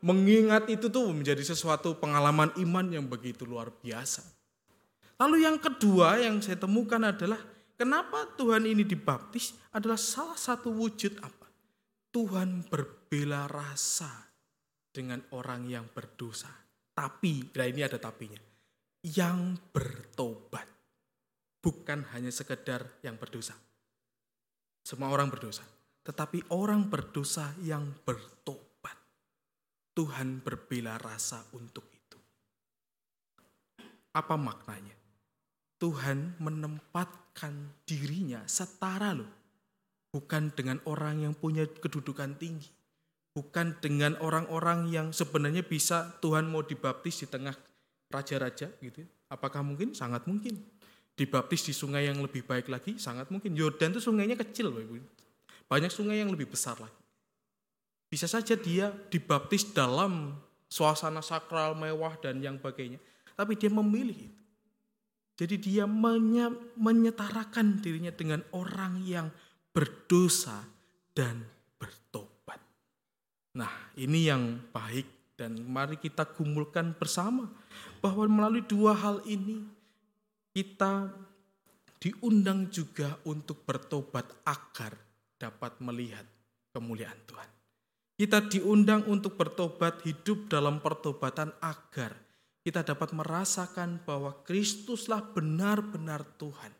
[0.00, 4.39] mengingat itu tuh menjadi sesuatu pengalaman iman yang begitu luar biasa.
[5.20, 7.36] Lalu yang kedua yang saya temukan adalah
[7.76, 11.44] kenapa Tuhan ini dibaptis adalah salah satu wujud apa?
[12.08, 14.08] Tuhan berbela rasa
[14.88, 16.48] dengan orang yang berdosa.
[16.96, 18.40] Tapi, nah ini ada tapinya
[19.04, 20.68] yang bertobat.
[21.60, 23.52] Bukan hanya sekedar yang berdosa.
[24.80, 25.64] Semua orang berdosa.
[26.00, 28.96] Tetapi orang berdosa yang bertobat.
[29.92, 32.18] Tuhan berbela rasa untuk itu.
[34.16, 34.99] Apa maknanya?
[35.80, 39.32] Tuhan menempatkan dirinya setara loh.
[40.12, 42.68] Bukan dengan orang yang punya kedudukan tinggi.
[43.32, 47.56] Bukan dengan orang-orang yang sebenarnya bisa Tuhan mau dibaptis di tengah
[48.12, 49.06] raja-raja gitu.
[49.32, 49.96] Apakah mungkin?
[49.96, 50.60] Sangat mungkin.
[51.14, 53.54] Dibaptis di sungai yang lebih baik lagi, sangat mungkin.
[53.54, 54.94] Yordan itu sungainya kecil, Bapak Ibu.
[55.70, 57.00] Banyak sungai yang lebih besar lagi.
[58.10, 60.34] Bisa saja dia dibaptis dalam
[60.66, 62.98] suasana sakral mewah dan yang bagainya.
[63.38, 64.39] Tapi dia memilih itu.
[65.40, 65.88] Jadi dia
[66.76, 69.32] menyetarakan dirinya dengan orang yang
[69.72, 70.60] berdosa
[71.16, 71.40] dan
[71.80, 72.60] bertobat.
[73.56, 75.08] Nah ini yang baik
[75.40, 77.48] dan mari kita gumulkan bersama
[78.04, 79.64] bahwa melalui dua hal ini
[80.52, 81.08] kita
[81.96, 84.92] diundang juga untuk bertobat agar
[85.40, 86.28] dapat melihat
[86.76, 87.48] kemuliaan Tuhan.
[88.20, 92.12] Kita diundang untuk bertobat hidup dalam pertobatan agar
[92.60, 96.72] kita dapat merasakan bahwa Kristuslah benar-benar Tuhan.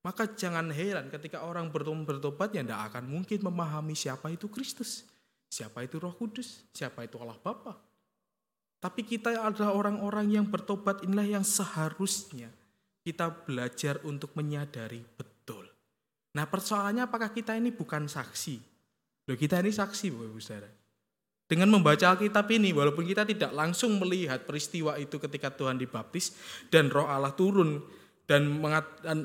[0.00, 1.68] Maka jangan heran ketika orang
[2.08, 5.04] bertobat ya tidak akan mungkin memahami siapa itu Kristus.
[5.50, 7.74] Siapa itu Roh Kudus, siapa itu Allah Bapa,
[8.80, 12.48] tapi kita adalah orang-orang yang bertobat inilah yang seharusnya
[13.04, 15.68] kita belajar untuk menyadari betul.
[16.32, 18.56] Nah persoalannya apakah kita ini bukan saksi?
[19.28, 20.79] Loh kita ini saksi Bapak Ibu Saudara.
[21.50, 26.38] Dengan membaca Alkitab ini, walaupun kita tidak langsung melihat peristiwa itu ketika Tuhan dibaptis
[26.70, 27.82] dan roh Allah turun
[28.30, 28.62] dan,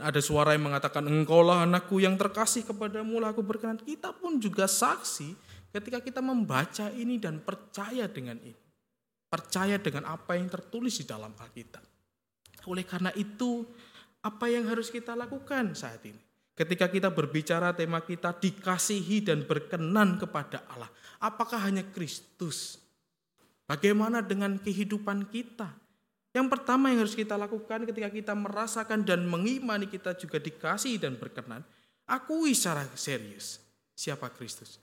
[0.01, 3.78] ada suara yang mengatakan engkaulah anakku yang terkasih kepadamu lah aku berkenan.
[3.78, 5.38] Kita pun juga saksi
[5.69, 8.57] ketika kita membaca ini dan percaya dengan ini.
[9.30, 11.86] Percaya dengan apa yang tertulis di dalam Alkitab.
[12.65, 13.69] Oleh karena itu,
[14.26, 16.17] apa yang harus kita lakukan saat ini?
[16.57, 20.89] Ketika kita berbicara tema kita dikasihi dan berkenan kepada Allah.
[21.20, 22.80] Apakah hanya Kristus?
[23.66, 25.74] Bagaimana dengan kehidupan kita?
[26.36, 31.16] Yang pertama yang harus kita lakukan ketika kita merasakan dan mengimani kita juga dikasih dan
[31.16, 31.63] berkenan,
[32.03, 33.63] akui secara serius
[33.95, 34.78] siapa Kristus.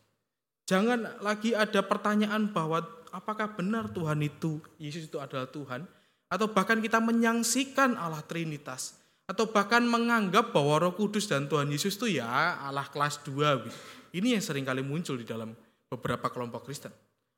[0.64, 2.80] Jangan lagi ada pertanyaan bahwa
[3.12, 5.84] apakah benar Tuhan itu, Yesus itu adalah Tuhan,
[6.32, 8.96] atau bahkan kita menyangsikan Allah Trinitas,
[9.28, 14.16] atau bahkan menganggap bahwa Roh Kudus dan Tuhan Yesus itu ya Allah kelas 2.
[14.16, 15.52] Ini yang sering kali muncul di dalam
[15.92, 16.92] beberapa kelompok Kristen.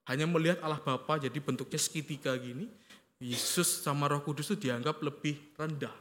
[0.07, 2.71] Hanya melihat Allah Bapa jadi bentuknya segitiga gini,
[3.19, 5.95] Yesus sama Roh Kudus itu dianggap lebih rendah.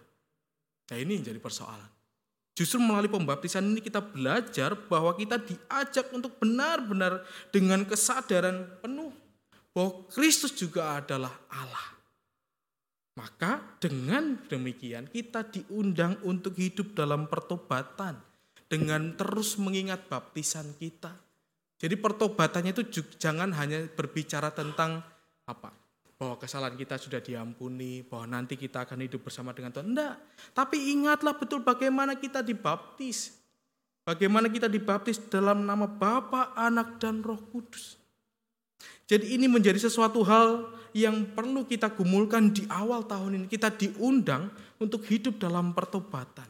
[0.92, 1.90] Nah ini yang jadi persoalan.
[2.54, 9.10] Justru melalui pembaptisan ini kita belajar bahwa kita diajak untuk benar-benar dengan kesadaran penuh
[9.74, 11.98] bahwa Kristus juga adalah Allah.
[13.18, 18.22] Maka dengan demikian kita diundang untuk hidup dalam pertobatan
[18.70, 21.23] dengan terus mengingat baptisan kita.
[21.84, 25.04] Jadi pertobatannya itu jangan hanya berbicara tentang
[25.44, 25.76] apa?
[26.16, 29.92] Bahwa kesalahan kita sudah diampuni, bahwa nanti kita akan hidup bersama dengan Tuhan.
[29.92, 30.16] Enggak.
[30.56, 33.36] Tapi ingatlah betul bagaimana kita dibaptis.
[34.08, 38.00] Bagaimana kita dibaptis dalam nama Bapa, Anak, dan Roh Kudus.
[39.04, 43.46] Jadi ini menjadi sesuatu hal yang perlu kita gumulkan di awal tahun ini.
[43.52, 44.48] Kita diundang
[44.80, 46.48] untuk hidup dalam pertobatan.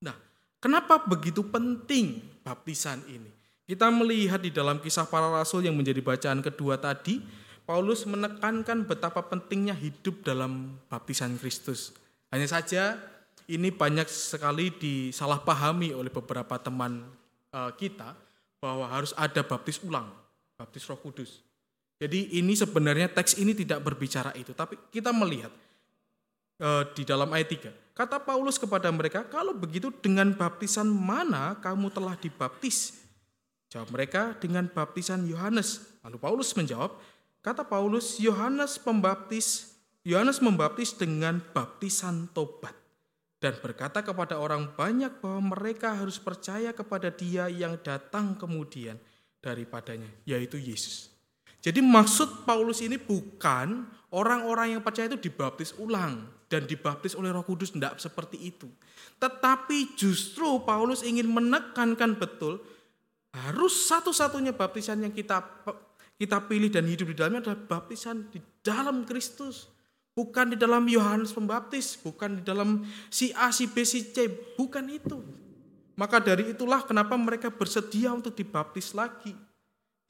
[0.00, 0.16] Nah,
[0.58, 3.37] Kenapa begitu penting baptisan ini?
[3.68, 7.20] Kita melihat di dalam kisah para rasul yang menjadi bacaan kedua tadi,
[7.68, 11.92] Paulus menekankan betapa pentingnya hidup dalam baptisan Kristus.
[12.32, 12.96] Hanya saja
[13.44, 17.12] ini banyak sekali disalahpahami oleh beberapa teman
[17.52, 18.16] eh, kita
[18.56, 20.08] bahwa harus ada baptis ulang,
[20.56, 21.44] baptis Roh Kudus.
[22.00, 25.52] Jadi ini sebenarnya teks ini tidak berbicara itu, tapi kita melihat
[26.56, 27.92] eh, di dalam ayat 3.
[27.92, 32.97] Kata Paulus kepada mereka, kalau begitu dengan baptisan mana kamu telah dibaptis?
[33.68, 36.00] Jawab mereka dengan baptisan Yohanes.
[36.00, 36.96] Lalu Paulus menjawab,
[37.44, 39.76] kata Paulus, Yohanes pembaptis,
[40.08, 42.72] Yohanes membaptis dengan baptisan tobat
[43.38, 48.98] dan berkata kepada orang banyak bahwa mereka harus percaya kepada Dia yang datang kemudian
[49.38, 51.14] daripadanya, yaitu Yesus.
[51.62, 57.44] Jadi maksud Paulus ini bukan orang-orang yang percaya itu dibaptis ulang dan dibaptis oleh Roh
[57.44, 58.70] Kudus tidak seperti itu.
[59.18, 62.62] Tetapi justru Paulus ingin menekankan betul
[63.46, 65.38] harus satu-satunya baptisan yang kita
[66.18, 69.70] kita pilih dan hidup di dalamnya adalah baptisan di dalam Kristus.
[70.18, 74.26] Bukan di dalam Yohanes Pembaptis, bukan di dalam si A, si B, si C,
[74.58, 75.22] bukan itu.
[75.94, 79.30] Maka dari itulah kenapa mereka bersedia untuk dibaptis lagi.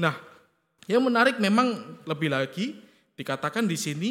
[0.01, 0.16] Nah,
[0.89, 2.81] yang menarik memang lebih lagi
[3.20, 4.11] dikatakan di sini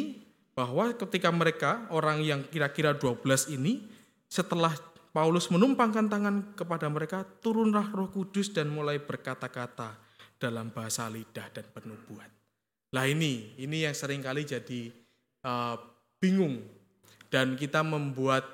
[0.54, 3.82] bahwa ketika mereka orang yang kira-kira 12 ini
[4.30, 4.70] setelah
[5.10, 9.96] Paulus menumpangkan tangan kepada mereka, turunlah Roh Kudus dan mulai berkata-kata
[10.38, 12.28] dalam bahasa lidah dan penubuhan.
[12.94, 14.88] Lah ini, ini yang sering kali jadi
[15.44, 15.76] uh,
[16.20, 16.60] bingung
[17.28, 18.44] dan kita membuat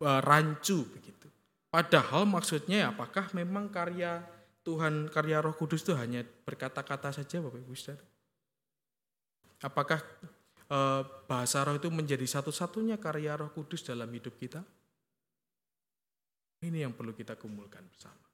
[0.00, 1.28] uh, rancu begitu.
[1.72, 4.20] Padahal maksudnya apakah memang karya
[4.62, 8.04] Tuhan, karya Roh Kudus itu hanya berkata-kata saja Bapak Ibu Saudara?
[9.62, 10.00] Apakah
[10.70, 14.62] uh, bahasa roh itu menjadi satu-satunya karya Roh Kudus dalam hidup kita?
[16.62, 18.26] Ini yang perlu kita kumpulkan bersama.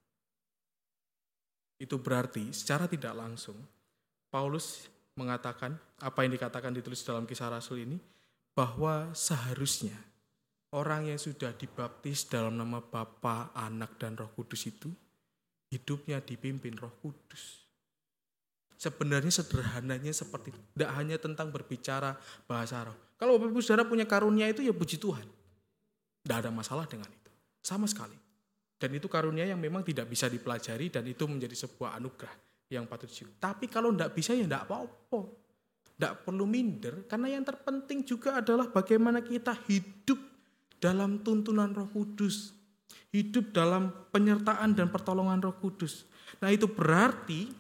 [1.81, 3.57] Itu berarti secara tidak langsung
[4.29, 4.85] Paulus
[5.16, 5.74] mengatakan
[6.05, 7.97] apa yang dikatakan ditulis dalam kisah Rasul ini
[8.53, 9.97] bahwa seharusnya
[10.74, 14.91] orang yang sudah dibaptis dalam nama Bapa, Anak dan Roh Kudus itu
[15.72, 17.64] hidupnya dipimpin Roh Kudus.
[18.79, 20.61] Sebenarnya sederhananya seperti itu.
[20.79, 22.14] Tidak hanya tentang berbicara
[22.47, 22.95] bahasa roh.
[23.18, 25.26] Kalau Bapak Ibu Saudara punya karunia itu ya puji Tuhan.
[26.22, 27.18] Tidak ada masalah dengan itu.
[27.63, 28.17] Sama sekali.
[28.79, 32.31] Dan itu karunia yang memang tidak bisa dipelajari dan itu menjadi sebuah anugerah
[32.71, 33.35] yang patut disyukuri.
[33.43, 35.21] Tapi kalau tidak bisa ya tidak apa-apa.
[35.99, 40.23] Tidak perlu minder karena yang terpenting juga adalah bagaimana kita hidup
[40.79, 42.55] dalam tuntunan Roh Kudus.
[43.11, 46.07] Hidup dalam penyertaan dan pertolongan Roh Kudus.
[46.39, 47.51] Nah, itu berarti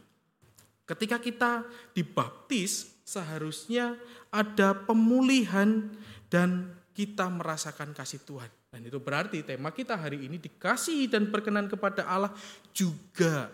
[0.86, 3.96] ketika kita dibaptis seharusnya
[4.30, 5.88] ada pemulihan
[6.28, 8.57] dan kita merasakan kasih Tuhan.
[8.78, 12.30] Dan itu berarti tema kita hari ini dikasih dan berkenan kepada Allah
[12.70, 13.50] juga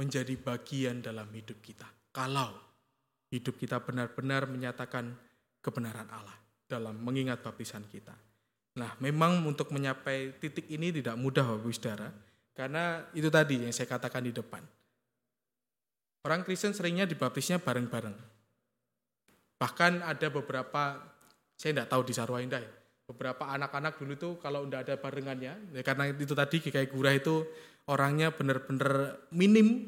[0.00, 1.84] menjadi bagian dalam hidup kita.
[2.08, 2.56] Kalau
[3.28, 5.12] hidup kita benar-benar menyatakan
[5.60, 6.32] kebenaran Allah
[6.64, 8.16] dalam mengingat baptisan kita.
[8.80, 12.08] Nah, memang untuk menyapai titik ini tidak mudah Bapak Saudara,
[12.56, 14.64] karena itu tadi yang saya katakan di depan.
[16.24, 18.16] Orang Kristen seringnya dibaptisnya bareng-bareng.
[19.60, 20.96] Bahkan ada beberapa,
[21.60, 22.72] saya tidak tahu di Sarwa Indah ya,
[23.06, 27.46] beberapa anak-anak dulu tuh kalau udah ada barengannya ya karena itu tadi kayak Gurah itu
[27.86, 29.86] orangnya bener-bener minim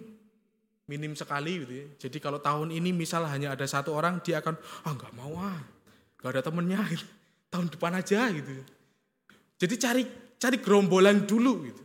[0.89, 1.87] minim sekali gitu ya.
[2.09, 4.57] Jadi kalau tahun ini misal hanya ada satu orang dia akan
[4.89, 5.61] ah nggak mau ah
[6.19, 7.07] nggak ada temennya gitu.
[7.53, 8.51] tahun depan aja gitu.
[9.59, 10.03] Jadi cari
[10.39, 11.83] cari gerombolan dulu gitu.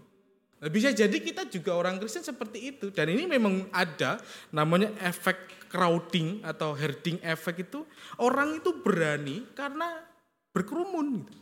[0.64, 4.16] Nah, bisa jadi kita juga orang Kristen seperti itu dan ini memang ada
[4.56, 7.84] namanya efek crowding atau herding effect itu
[8.24, 10.13] orang itu berani karena
[10.54, 11.26] berkerumun.
[11.26, 11.40] Gitu.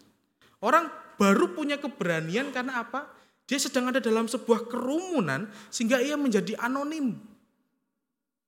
[0.64, 0.90] Orang
[1.20, 3.12] baru punya keberanian karena apa?
[3.46, 7.20] Dia sedang ada dalam sebuah kerumunan sehingga ia menjadi anonim.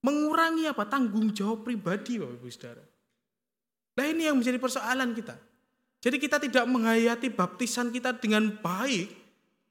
[0.04, 0.88] Mengurangi apa?
[0.88, 2.84] Tanggung jawab pribadi Bapak Ibu Saudara.
[3.94, 5.36] Nah ini yang menjadi persoalan kita.
[6.04, 9.08] Jadi kita tidak menghayati baptisan kita dengan baik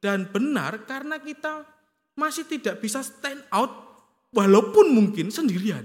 [0.01, 1.69] dan benar karena kita
[2.17, 3.69] masih tidak bisa stand out
[4.33, 5.85] walaupun mungkin sendirian.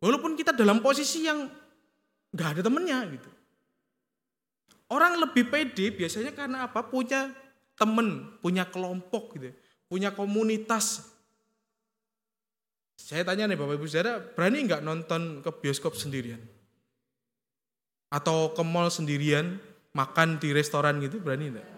[0.00, 1.48] Walaupun kita dalam posisi yang
[2.32, 3.30] nggak ada temennya gitu.
[4.86, 6.86] Orang lebih pede biasanya karena apa?
[6.86, 7.34] Punya
[7.74, 9.50] temen, punya kelompok gitu,
[9.90, 11.10] punya komunitas.
[12.96, 16.40] Saya tanya nih Bapak Ibu Saudara, berani nggak nonton ke bioskop sendirian?
[18.08, 19.58] Atau ke mall sendirian,
[19.92, 21.68] makan di restoran gitu, berani enggak?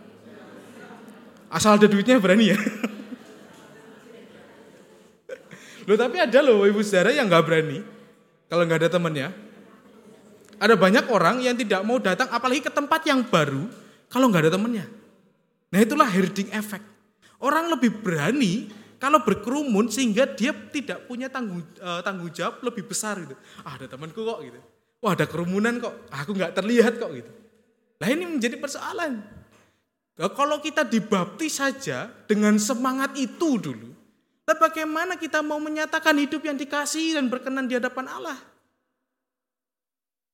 [1.49, 2.59] Asal ada duitnya berani ya.
[5.89, 7.81] Loh tapi ada loh Ibu Saudara yang nggak berani
[8.53, 9.33] kalau nggak ada temennya.
[10.59, 13.71] Ada banyak orang yang tidak mau datang apalagi ke tempat yang baru
[14.11, 14.87] kalau nggak ada temennya.
[15.71, 16.85] Nah itulah herding effect.
[17.39, 18.67] Orang lebih berani
[18.99, 23.39] kalau berkerumun sehingga dia tidak punya tanggung eh, tanggung jawab lebih besar gitu.
[23.63, 24.59] Ah, ada temanku kok gitu.
[24.99, 25.95] Wah, ada kerumunan kok.
[26.11, 27.31] Aku nggak terlihat kok gitu.
[28.03, 29.23] Lah ini menjadi persoalan.
[30.19, 33.95] Nah, kalau kita dibaptis saja dengan semangat itu dulu,
[34.43, 38.39] lah bagaimana kita mau menyatakan hidup yang dikasih dan berkenan di hadapan Allah?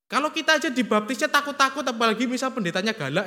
[0.05, 3.27] Kalau kita aja dibaptisnya takut-takut, apalagi misal pendetanya galak.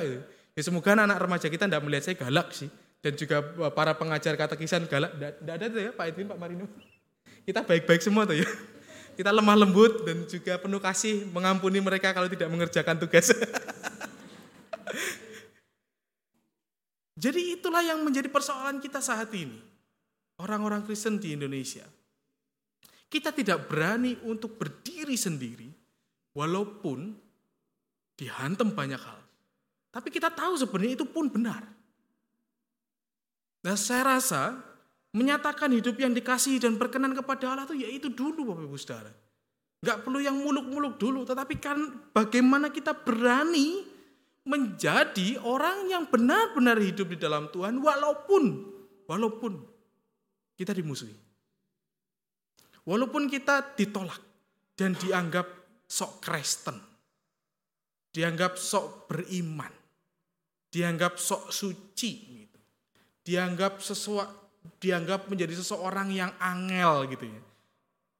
[0.54, 2.70] Ya semoga anak-anak remaja kita tidak melihat saya galak sih.
[2.98, 3.42] Dan juga
[3.74, 5.14] para pengajar katekisan galak.
[5.14, 6.66] Tidak ada tuh ya Pak Edwin, Pak Marino.
[7.46, 8.48] Kita baik-baik semua tuh ya.
[9.18, 13.34] Kita lemah lembut dan juga penuh kasih mengampuni mereka kalau tidak mengerjakan tugas.
[17.18, 19.58] Jadi itulah yang menjadi persoalan kita saat ini.
[20.38, 21.82] Orang-orang Kristen di Indonesia.
[23.10, 25.77] Kita tidak berani untuk berdiri sendiri
[26.38, 27.18] walaupun
[28.14, 29.18] dihantam banyak hal.
[29.90, 31.66] Tapi kita tahu sebenarnya itu pun benar.
[33.66, 34.54] Nah saya rasa
[35.10, 39.10] menyatakan hidup yang dikasih dan berkenan kepada Allah itu yaitu dulu Bapak Ibu Saudara.
[39.78, 41.78] Enggak perlu yang muluk-muluk dulu, tetapi kan
[42.10, 43.86] bagaimana kita berani
[44.42, 48.44] menjadi orang yang benar-benar hidup di dalam Tuhan walaupun
[49.06, 49.52] walaupun
[50.58, 51.14] kita dimusuhi.
[52.88, 54.18] Walaupun kita ditolak
[54.74, 55.57] dan dianggap
[55.88, 56.76] sok Kristen.
[58.12, 59.72] Dianggap sok beriman.
[60.68, 62.12] Dianggap sok suci
[62.44, 62.60] gitu.
[63.24, 67.42] Dianggap sesuatu dianggap menjadi seseorang yang angel gitu ya.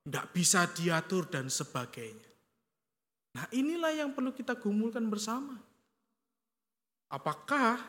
[0.08, 2.28] Nggak bisa diatur dan sebagainya.
[3.36, 5.60] Nah inilah yang perlu kita gumulkan bersama.
[7.12, 7.80] Apakah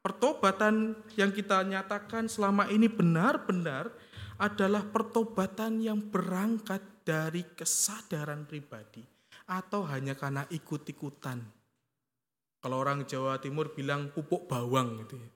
[0.00, 3.92] pertobatan yang kita nyatakan selama ini benar-benar
[4.36, 9.15] adalah pertobatan yang berangkat dari kesadaran pribadi
[9.46, 11.38] atau hanya karena ikut-ikutan.
[12.58, 15.30] Kalau orang Jawa Timur bilang pupuk bawang gitu ya.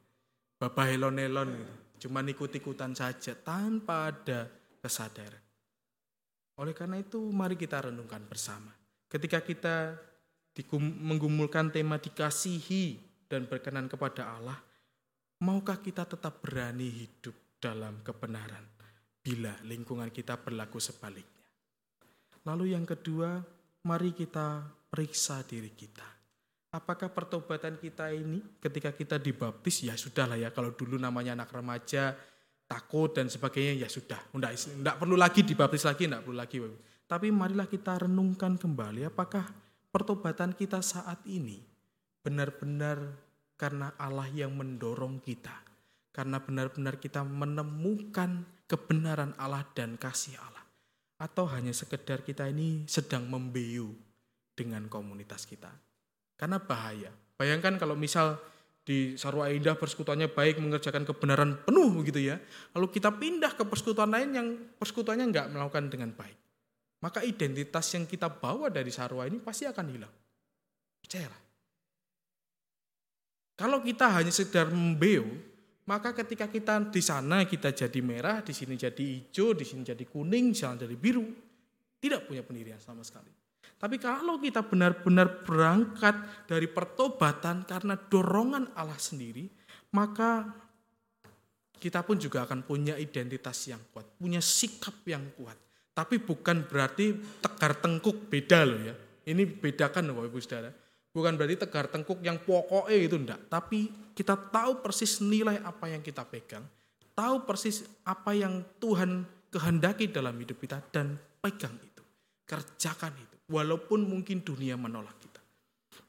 [0.60, 1.74] Babah elon-elon gitu.
[2.06, 4.50] Cuman ikut-ikutan saja tanpa ada
[4.82, 5.40] kesadaran.
[6.58, 8.72] Oleh karena itu mari kita renungkan bersama.
[9.06, 9.96] Ketika kita
[10.76, 12.98] menggumulkan tema dikasihi
[13.30, 14.58] dan berkenan kepada Allah,
[15.40, 17.32] maukah kita tetap berani hidup
[17.62, 18.64] dalam kebenaran
[19.20, 21.44] bila lingkungan kita berlaku sebaliknya?
[22.44, 23.40] Lalu yang kedua,
[23.86, 26.06] mari kita periksa diri kita.
[26.70, 32.14] Apakah pertobatan kita ini ketika kita dibaptis ya sudahlah ya kalau dulu namanya anak remaja
[32.70, 36.62] takut dan sebagainya ya sudah enggak perlu lagi dibaptis lagi enggak perlu lagi
[37.10, 39.42] tapi marilah kita renungkan kembali apakah
[39.90, 41.58] pertobatan kita saat ini
[42.22, 43.02] benar-benar
[43.60, 45.52] karena Allah yang mendorong kita.
[46.10, 50.59] Karena benar-benar kita menemukan kebenaran Allah dan kasih Allah.
[51.20, 53.92] Atau hanya sekedar kita ini sedang membiu
[54.56, 55.68] dengan komunitas kita.
[56.40, 57.12] Karena bahaya.
[57.36, 58.40] Bayangkan kalau misal
[58.80, 62.40] di Sarwa Indah persekutuannya baik mengerjakan kebenaran penuh begitu ya.
[62.72, 64.48] Lalu kita pindah ke persekutuan lain yang
[64.80, 66.38] persekutuannya nggak melakukan dengan baik.
[67.00, 70.14] Maka identitas yang kita bawa dari Sarwa ini pasti akan hilang.
[71.00, 71.42] Percayalah.
[73.60, 75.24] Kalau kita hanya sekedar membeo,
[75.88, 80.04] maka ketika kita di sana kita jadi merah, di sini jadi hijau, di sini jadi
[80.04, 81.24] kuning, sana jadi biru.
[82.00, 83.28] Tidak punya pendirian sama sekali.
[83.80, 89.48] Tapi kalau kita benar-benar berangkat dari pertobatan karena dorongan Allah sendiri,
[89.96, 90.52] maka
[91.80, 95.56] kita pun juga akan punya identitas yang kuat, punya sikap yang kuat.
[95.96, 98.94] Tapi bukan berarti tegar tengkuk beda loh ya.
[99.32, 100.70] Ini bedakan loh Bapak Ibu Saudara.
[101.10, 103.40] Bukan berarti tegar tengkuk yang pokoknya itu enggak.
[103.48, 106.60] Tapi kita tahu persis nilai apa yang kita pegang.
[107.16, 112.04] Tahu persis apa yang Tuhan kehendaki dalam hidup kita dan pegang itu.
[112.44, 113.36] Kerjakan itu.
[113.48, 115.40] Walaupun mungkin dunia menolak kita.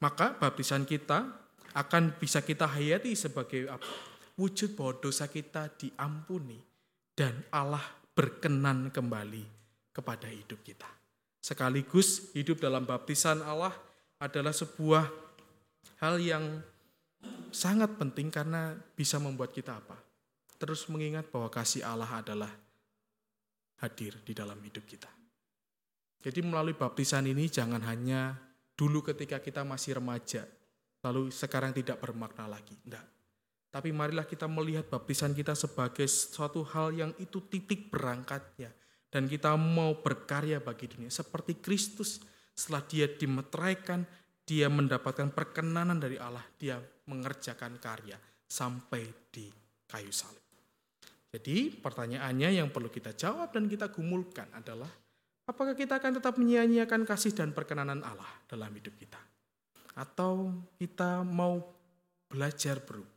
[0.04, 1.24] Maka baptisan kita
[1.72, 3.88] akan bisa kita hayati sebagai apa?
[4.36, 6.60] Wujud bahwa dosa kita diampuni.
[7.16, 7.80] Dan Allah
[8.12, 9.44] berkenan kembali
[9.88, 10.88] kepada hidup kita.
[11.40, 13.72] Sekaligus hidup dalam baptisan Allah
[14.20, 15.08] adalah sebuah
[15.96, 16.60] hal yang
[17.52, 19.98] sangat penting karena bisa membuat kita apa?
[20.56, 22.50] Terus mengingat bahwa kasih Allah adalah
[23.82, 25.10] hadir di dalam hidup kita.
[26.22, 28.38] Jadi melalui baptisan ini jangan hanya
[28.78, 30.46] dulu ketika kita masih remaja,
[31.02, 32.78] lalu sekarang tidak bermakna lagi.
[32.78, 33.04] Tidak.
[33.72, 38.70] Tapi marilah kita melihat baptisan kita sebagai suatu hal yang itu titik berangkatnya.
[39.12, 41.12] Dan kita mau berkarya bagi dunia.
[41.12, 42.20] Seperti Kristus
[42.56, 44.04] setelah dia dimeteraikan,
[44.44, 49.48] dia mendapatkan perkenanan dari Allah, dia mengerjakan karya sampai di
[49.88, 50.42] kayu salib.
[51.32, 54.90] Jadi pertanyaannya yang perlu kita jawab dan kita gumulkan adalah
[55.48, 59.20] apakah kita akan tetap menyia-nyiakan kasih dan perkenanan Allah dalam hidup kita?
[59.96, 61.60] Atau kita mau
[62.28, 63.12] belajar berubah?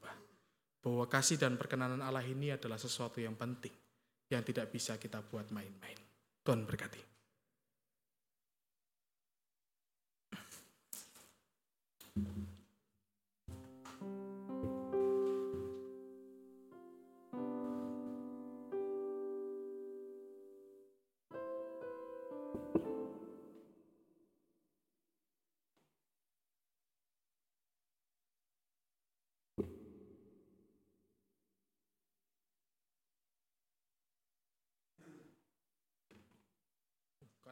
[0.86, 3.74] bahwa kasih dan perkenanan Allah ini adalah sesuatu yang penting
[4.30, 5.98] yang tidak bisa kita buat main-main.
[6.46, 7.02] Tuhan berkati.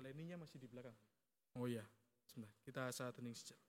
[0.04, 0.91] Kaleninya masih di belakang.
[1.56, 1.88] Oh iya,
[2.28, 2.51] sebentar.
[2.68, 3.64] Kita saat hening sejenak.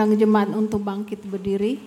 [0.07, 1.83] Saya undang jemaat untuk bangkit berdiri.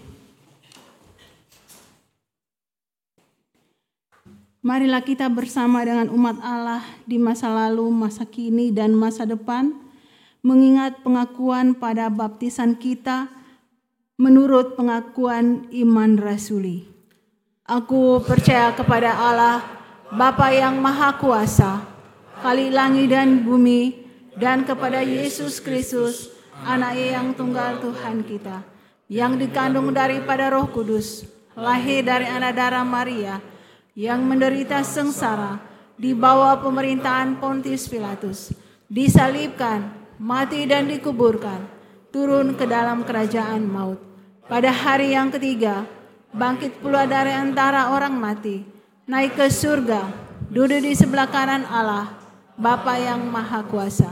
[4.59, 9.71] Marilah kita bersama dengan umat Allah di masa lalu, masa kini, dan masa depan,
[10.43, 13.31] mengingat pengakuan pada baptisan kita
[14.19, 16.91] menurut pengakuan iman rasuli.
[17.63, 19.63] Aku percaya kepada Allah,
[20.11, 21.87] Bapa yang Maha Kuasa,
[22.43, 23.95] Kali langit dan bumi,
[24.35, 26.28] dan kepada Yesus Kristus,
[26.67, 28.59] Anak yang tunggal Tuhan kita,
[29.07, 31.23] yang dikandung daripada Roh Kudus,
[31.55, 33.39] lahir dari anak darah Maria,
[33.95, 35.59] yang menderita sengsara
[35.95, 38.51] di bawah pemerintahan Pontius Pilatus,
[38.91, 39.87] disalibkan,
[40.19, 41.63] mati dan dikuburkan,
[42.11, 43.99] turun ke dalam kerajaan maut.
[44.51, 45.87] Pada hari yang ketiga,
[46.35, 48.67] bangkit pula dari antara orang mati,
[49.07, 50.11] naik ke surga,
[50.51, 52.19] duduk di sebelah kanan Allah,
[52.59, 54.11] Bapa yang Maha Kuasa.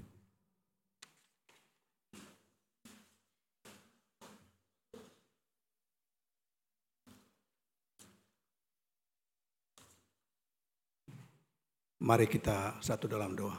[12.01, 13.53] Mari kita satu dalam doa.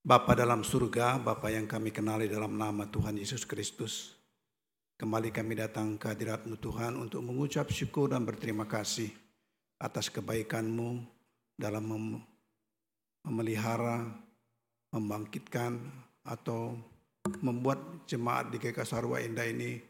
[0.00, 4.16] Bapa dalam surga, Bapa yang kami kenali dalam nama Tuhan Yesus Kristus.
[4.96, 9.12] Kembali kami datang ke hadiratmu Tuhan untuk mengucap syukur dan berterima kasih
[9.76, 11.04] atas kebaikan-Mu
[11.52, 12.24] dalam mem-
[13.28, 14.08] memelihara,
[14.88, 15.84] membangkitkan,
[16.24, 16.80] atau
[17.44, 19.84] membuat jemaat di GK Sarwa Indah ini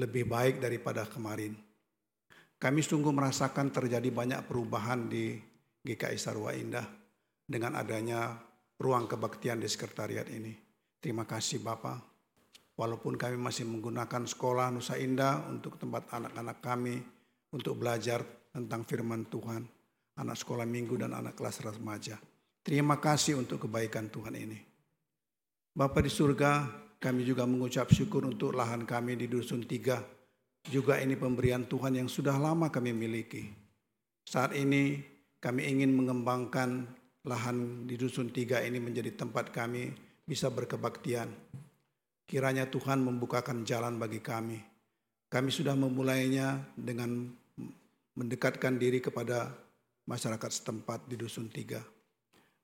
[0.00, 1.66] lebih baik daripada kemarin.
[2.56, 5.36] Kami sungguh merasakan terjadi banyak perubahan di
[5.84, 6.88] GKI Sarwa Indah
[7.44, 8.32] dengan adanya
[8.80, 10.56] ruang kebaktian di sekretariat ini.
[10.96, 12.16] Terima kasih Bapak.
[12.76, 17.00] Walaupun kami masih menggunakan sekolah Nusa Indah untuk tempat anak-anak kami
[17.52, 18.20] untuk belajar
[18.52, 19.64] tentang firman Tuhan,
[20.16, 22.20] anak sekolah minggu dan anak kelas remaja.
[22.60, 24.58] Terima kasih untuk kebaikan Tuhan ini.
[25.76, 30.15] Bapak di surga, kami juga mengucap syukur untuk lahan kami di Dusun Tiga.
[30.66, 33.46] Juga ini pemberian Tuhan yang sudah lama kami miliki.
[34.26, 34.98] Saat ini
[35.38, 36.90] kami ingin mengembangkan
[37.22, 39.94] lahan di Dusun Tiga ini menjadi tempat kami
[40.26, 41.30] bisa berkebaktian.
[42.26, 44.58] Kiranya Tuhan membukakan jalan bagi kami.
[45.30, 47.30] Kami sudah memulainya dengan
[48.18, 49.54] mendekatkan diri kepada
[50.10, 51.78] masyarakat setempat di Dusun Tiga.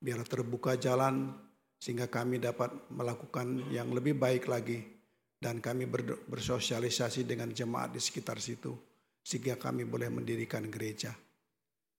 [0.03, 1.31] Biar terbuka jalan
[1.79, 5.02] sehingga kami dapat melakukan yang lebih baik lagi
[5.43, 8.78] dan kami ber- bersosialisasi dengan jemaat di sekitar situ
[9.27, 11.10] sehingga kami boleh mendirikan gereja.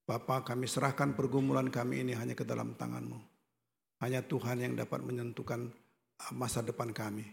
[0.08, 3.20] Bapa kami serahkan pergumulan kami ini hanya ke dalam tanganmu.
[4.00, 5.72] Hanya Tuhan yang dapat menentukan
[6.32, 7.28] masa depan kami.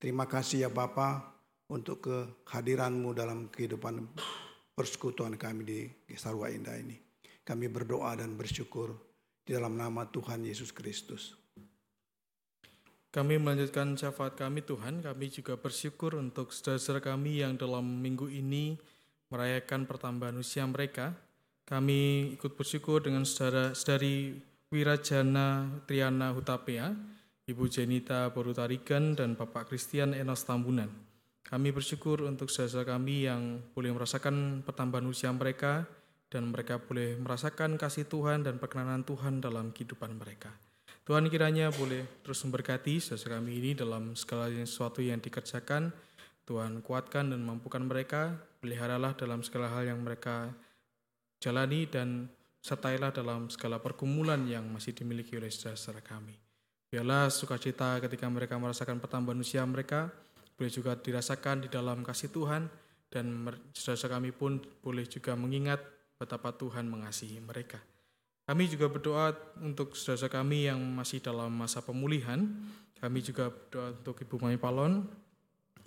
[0.00, 1.36] Terima kasih ya Bapa
[1.68, 4.08] untuk kehadiranmu dalam kehidupan
[4.76, 5.80] persekutuan kami di
[6.16, 6.96] Sarwa Indah ini.
[7.44, 8.92] Kami berdoa dan bersyukur
[9.40, 11.45] di dalam nama Tuhan Yesus Kristus.
[13.14, 18.76] Kami melanjutkan syafaat kami Tuhan, kami juga bersyukur untuk saudara-saudara kami yang dalam minggu ini
[19.32, 21.16] merayakan pertambahan usia mereka.
[21.66, 24.38] Kami ikut bersyukur dengan saudara saudari
[24.70, 26.94] Wirajana Triana Hutapea,
[27.46, 30.90] Ibu Jenita Borutarigan, dan Bapak Christian Enos Tambunan.
[31.46, 35.86] Kami bersyukur untuk saudara kami yang boleh merasakan pertambahan usia mereka
[36.26, 40.50] dan mereka boleh merasakan kasih Tuhan dan perkenanan Tuhan dalam kehidupan mereka.
[41.06, 45.94] Tuhan kiranya boleh terus memberkati saudara kami ini dalam segala sesuatu yang dikerjakan.
[46.42, 50.50] Tuhan kuatkan dan mampukan mereka, peliharalah dalam segala hal yang mereka
[51.38, 52.26] jalani dan
[52.58, 56.34] sertailah dalam segala pergumulan yang masih dimiliki oleh saudara-saudara kami.
[56.90, 60.10] Biarlah sukacita ketika mereka merasakan pertambahan usia mereka,
[60.58, 62.66] boleh juga dirasakan di dalam kasih Tuhan,
[63.14, 65.78] dan saudara-saudara kami pun boleh juga mengingat
[66.18, 67.78] betapa Tuhan mengasihi mereka.
[68.46, 72.46] Kami juga berdoa untuk saudara kami yang masih dalam masa pemulihan.
[73.02, 75.02] Kami juga berdoa untuk Ibu Mami Palon,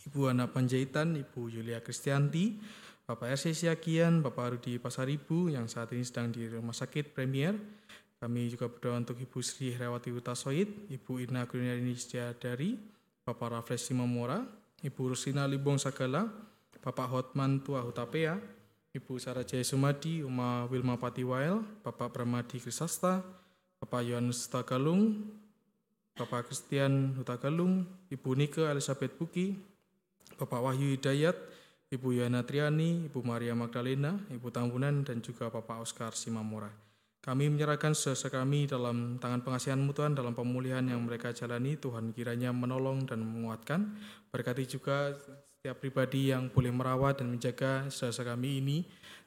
[0.03, 2.59] Ibu Ana Panjaitan, Ibu Yulia Kristianti,
[3.07, 7.55] Bapak RC Siakian, Bapak Rudi Pasaribu yang saat ini sedang di Rumah Sakit Premier.
[8.19, 12.75] Kami juga berdoa untuk Ibu Sri Herawati Utasoid, Ibu Ina Kurniarini Setiadari,
[13.23, 14.43] Bapak Rafles Simamora,
[14.83, 16.27] Ibu Rusina Libong Sagala,
[16.83, 18.58] Bapak Hotman Tua Hutapea,
[18.89, 23.21] Ibu Sarah Jaya Sumadi, Uma Wilma Patiwael, Bapak Pramadi Krisasta,
[23.77, 25.29] Bapak Yohanes Tagalung,
[26.17, 29.53] Bapak Christian Hutagalung, Ibu Nike Elizabeth Buki,
[30.41, 31.37] Bapak Wahyu Hidayat,
[31.93, 36.73] Ibu Yana Triani, Ibu Maria Magdalena, Ibu Tambunan, dan juga Bapak Oscar Simamora.
[37.19, 41.77] Kami menyerahkan saudara kami dalam tangan pengasihan Tuhan dalam pemulihan yang mereka jalani.
[41.77, 43.91] Tuhan kiranya menolong dan menguatkan.
[44.31, 45.13] Berkati juga
[45.59, 48.77] setiap pribadi yang boleh merawat dan menjaga saudara kami ini.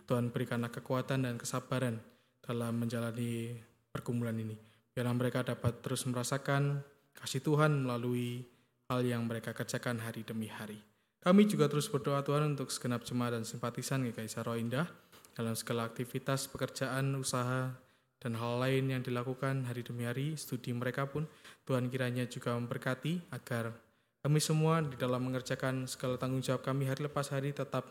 [0.08, 2.00] Tuhan berikanlah kekuatan dan kesabaran
[2.40, 3.52] dalam menjalani
[3.92, 4.56] pergumulan ini.
[4.96, 6.80] Biarlah mereka dapat terus merasakan
[7.20, 8.48] kasih Tuhan melalui
[8.88, 10.80] hal yang mereka kerjakan hari demi hari.
[11.20, 14.88] Kami juga terus berdoa Tuhan untuk segenap jemaat dan simpatisan GKI Saro Indah
[15.36, 17.76] dalam segala aktivitas, pekerjaan, usaha,
[18.16, 21.28] dan hal lain yang dilakukan hari demi hari, studi mereka pun
[21.68, 23.91] Tuhan kiranya juga memberkati agar
[24.22, 27.90] kami semua di dalam mengerjakan segala tanggung jawab kami hari lepas hari tetap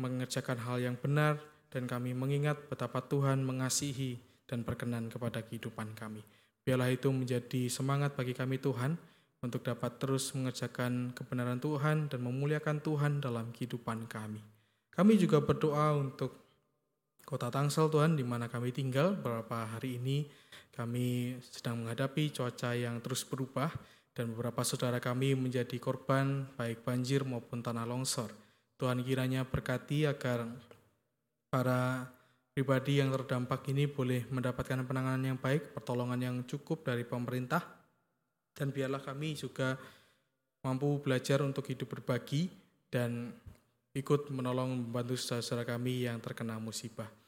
[0.00, 1.36] mengerjakan hal yang benar
[1.68, 4.16] dan kami mengingat betapa Tuhan mengasihi
[4.48, 6.24] dan berkenan kepada kehidupan kami.
[6.64, 8.96] Biarlah itu menjadi semangat bagi kami Tuhan
[9.44, 14.40] untuk dapat terus mengerjakan kebenaran Tuhan dan memuliakan Tuhan dalam kehidupan kami.
[14.92, 16.36] Kami juga berdoa untuk
[17.24, 20.28] kota Tangsel Tuhan di mana kami tinggal beberapa hari ini
[20.72, 23.72] kami sedang menghadapi cuaca yang terus berubah
[24.12, 28.32] dan beberapa saudara kami menjadi korban baik banjir maupun tanah longsor.
[28.76, 30.48] Tuhan kiranya berkati agar
[31.48, 32.08] para
[32.52, 37.64] pribadi yang terdampak ini boleh mendapatkan penanganan yang baik, pertolongan yang cukup dari pemerintah,
[38.52, 39.80] dan biarlah kami juga
[40.60, 42.52] mampu belajar untuk hidup berbagi
[42.92, 43.32] dan
[43.96, 47.21] ikut menolong membantu saudara kami yang terkena musibah.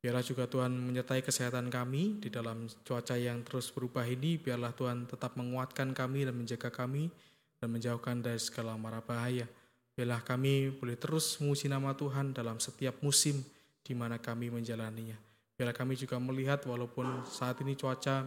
[0.00, 4.40] Biarlah juga Tuhan menyertai kesehatan kami di dalam cuaca yang terus berubah ini.
[4.40, 7.12] Biarlah Tuhan tetap menguatkan kami dan menjaga kami
[7.60, 9.44] dan menjauhkan dari segala mara bahaya.
[9.92, 13.44] Biarlah kami boleh terus menguji nama Tuhan dalam setiap musim
[13.84, 15.20] di mana kami menjalaninya.
[15.60, 18.24] Biarlah kami juga melihat walaupun saat ini cuaca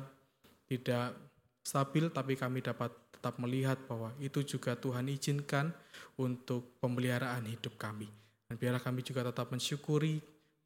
[0.69, 1.17] tidak
[1.65, 5.73] stabil, tapi kami dapat tetap melihat bahwa itu juga Tuhan izinkan
[6.21, 8.05] untuk pemeliharaan hidup kami.
[8.45, 10.21] Dan biarlah kami juga tetap mensyukuri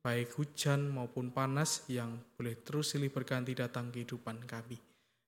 [0.08, 4.80] baik hujan maupun panas yang boleh terus silih berganti datang kehidupan kami.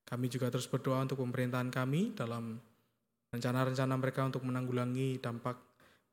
[0.07, 2.55] Kami juga terus berdoa untuk pemerintahan kami dalam
[3.35, 5.59] rencana-rencana mereka untuk menanggulangi dampak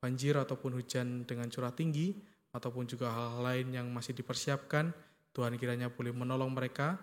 [0.02, 2.18] banjir ataupun hujan dengan curah tinggi
[2.50, 4.90] ataupun juga hal-hal lain yang masih dipersiapkan.
[5.30, 6.98] Tuhan kiranya boleh menolong mereka.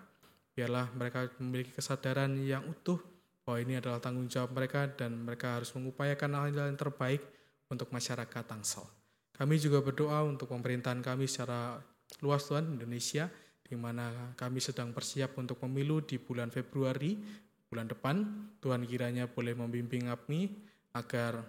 [0.51, 2.99] Biarlah mereka memiliki kesadaran yang utuh
[3.47, 7.23] bahwa ini adalah tanggung jawab mereka dan mereka harus mengupayakan hal-hal yang terbaik
[7.71, 9.02] untuk masyarakat Tangsel.
[9.33, 11.81] Kami juga berdoa untuk pemerintahan kami secara
[12.21, 13.25] luas Tuhan Indonesia
[13.65, 17.17] di mana kami sedang bersiap untuk pemilu di bulan Februari
[17.73, 18.21] bulan depan.
[18.61, 20.53] Tuhan kiranya boleh membimbing kami
[20.93, 21.41] agar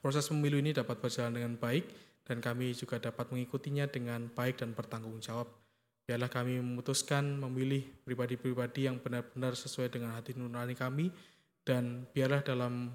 [0.00, 1.84] proses pemilu ini dapat berjalan dengan baik
[2.24, 5.52] dan kami juga dapat mengikutinya dengan baik dan bertanggung jawab.
[6.08, 11.12] Biarlah kami memutuskan memilih pribadi-pribadi yang benar-benar sesuai dengan hati nurani kami
[11.64, 12.92] dan biarlah dalam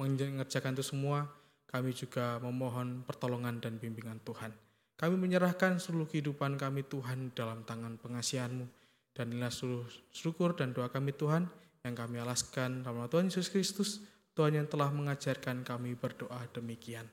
[0.00, 1.28] mengerjakan itu semua
[1.76, 4.56] kami juga memohon pertolongan dan bimbingan Tuhan.
[4.96, 8.64] Kami menyerahkan seluruh kehidupan kami Tuhan dalam tangan pengasihanmu.
[9.12, 11.48] Dan inilah seluruh syukur dan doa kami Tuhan
[11.84, 14.00] yang kami alaskan dalam Tuhan Yesus Kristus,
[14.32, 17.08] Tuhan yang telah mengajarkan kami berdoa demikian.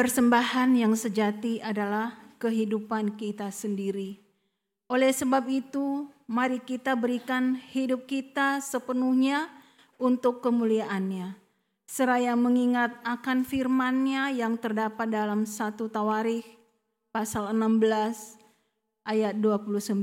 [0.00, 4.16] Persembahan yang sejati adalah kehidupan kita sendiri.
[4.88, 9.52] Oleh sebab itu, mari kita berikan hidup kita sepenuhnya
[10.00, 11.36] untuk kemuliaannya.
[11.84, 16.48] Seraya mengingat akan firman-Nya yang terdapat dalam satu Tawarikh
[17.12, 18.40] pasal 16
[19.04, 20.00] ayat 29.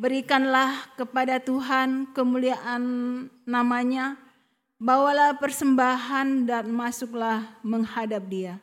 [0.00, 2.80] Berikanlah kepada Tuhan kemuliaan
[3.44, 4.16] namanya,
[4.80, 8.56] bawalah persembahan dan masuklah menghadap dia.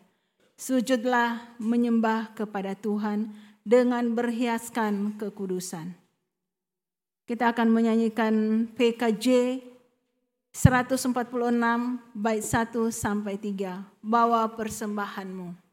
[0.58, 3.30] Sujudlah menyembah kepada Tuhan
[3.62, 5.94] dengan berhiaskan kekudusan.
[7.30, 9.62] Kita akan menyanyikan PKJ
[10.50, 11.14] 146
[12.18, 13.86] bait 1 sampai 3.
[14.02, 15.67] Bawa persembahanmu.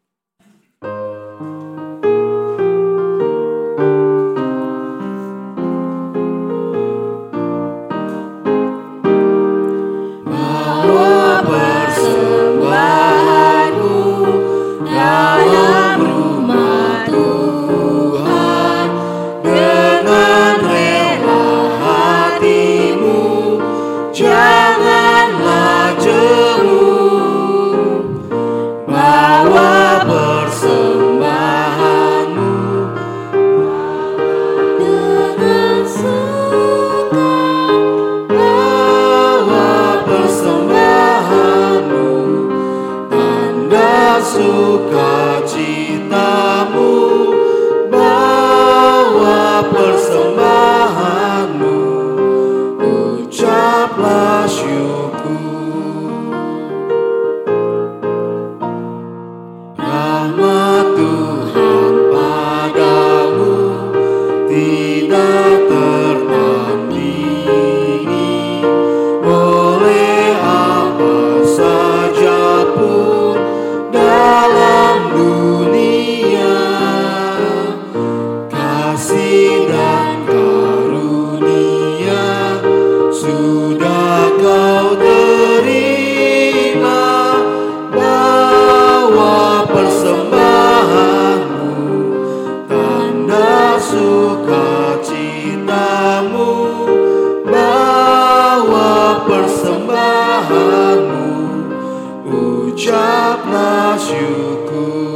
[103.24, 105.13] Ucaplah syukur Tuhan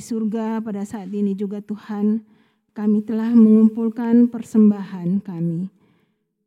[0.00, 2.24] surga, pada saat ini juga Tuhan,
[2.74, 5.68] kami telah mengumpulkan persembahan kami.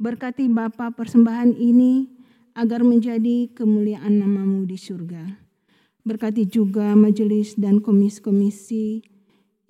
[0.02, 2.10] Berkati Bapa persembahan ini
[2.58, 5.40] agar menjadi kemuliaan namamu di surga.
[6.04, 9.06] Berkati juga majelis dan komisi-komisi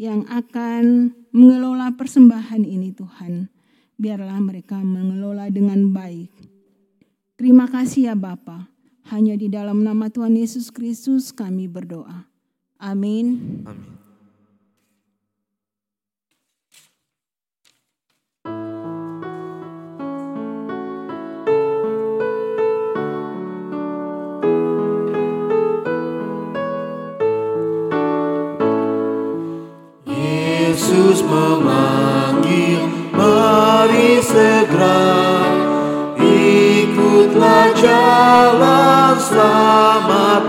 [0.01, 3.53] yang akan mengelola persembahan ini Tuhan.
[4.01, 6.33] Biarlah mereka mengelola dengan baik.
[7.37, 8.67] Terima kasih ya Bapa.
[9.13, 12.32] Hanya di dalam nama Tuhan Yesus Kristus kami berdoa.
[12.83, 13.63] Amin.
[13.63, 13.93] Amin.
[30.03, 32.83] Yesus memanggil,
[33.15, 35.07] mari segera
[36.19, 40.43] ikutlah jalan selamat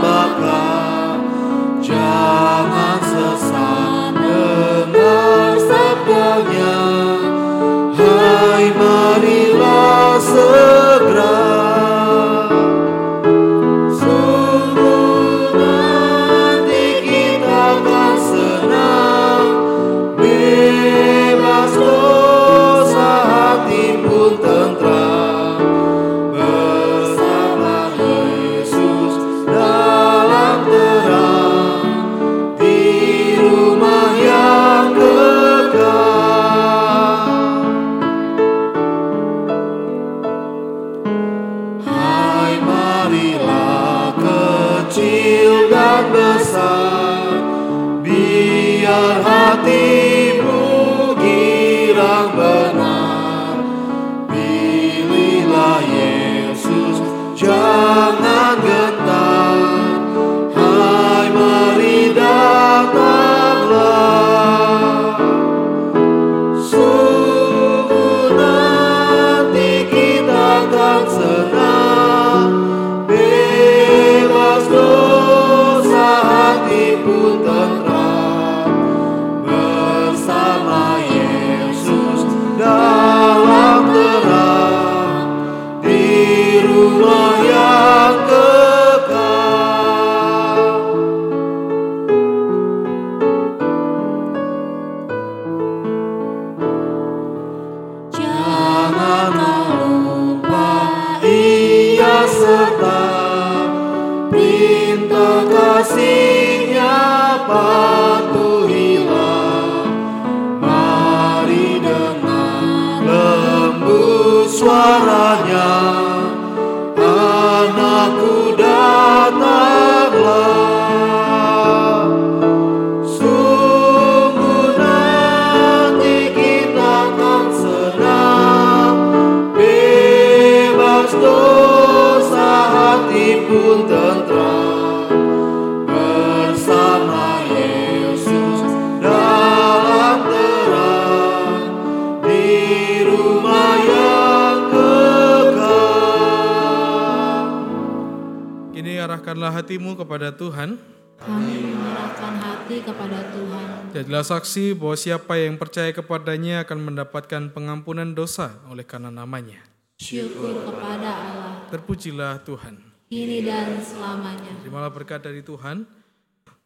[149.95, 150.71] hatimu kepada Tuhan.
[151.15, 153.67] Kami menyerahkan hati kepada Tuhan.
[153.95, 159.63] Jadilah saksi bahwa siapa yang percaya kepadanya akan mendapatkan pengampunan dosa oleh karena namanya.
[160.03, 162.75] Syukur kepada Allah, Terpujilah Tuhan.
[163.07, 164.59] kini dan selamanya.
[164.59, 165.87] Terimalah berkat dari Tuhan.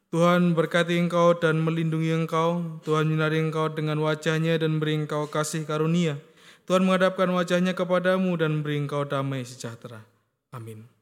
[0.09, 2.81] Tuhan berkati engkau dan melindungi engkau.
[2.89, 6.17] Tuhan menyinari engkau dengan wajahnya dan beri engkau kasih karunia.
[6.65, 10.01] Tuhan menghadapkan wajahnya kepadamu dan beri engkau damai sejahtera.
[10.49, 10.98] Amin.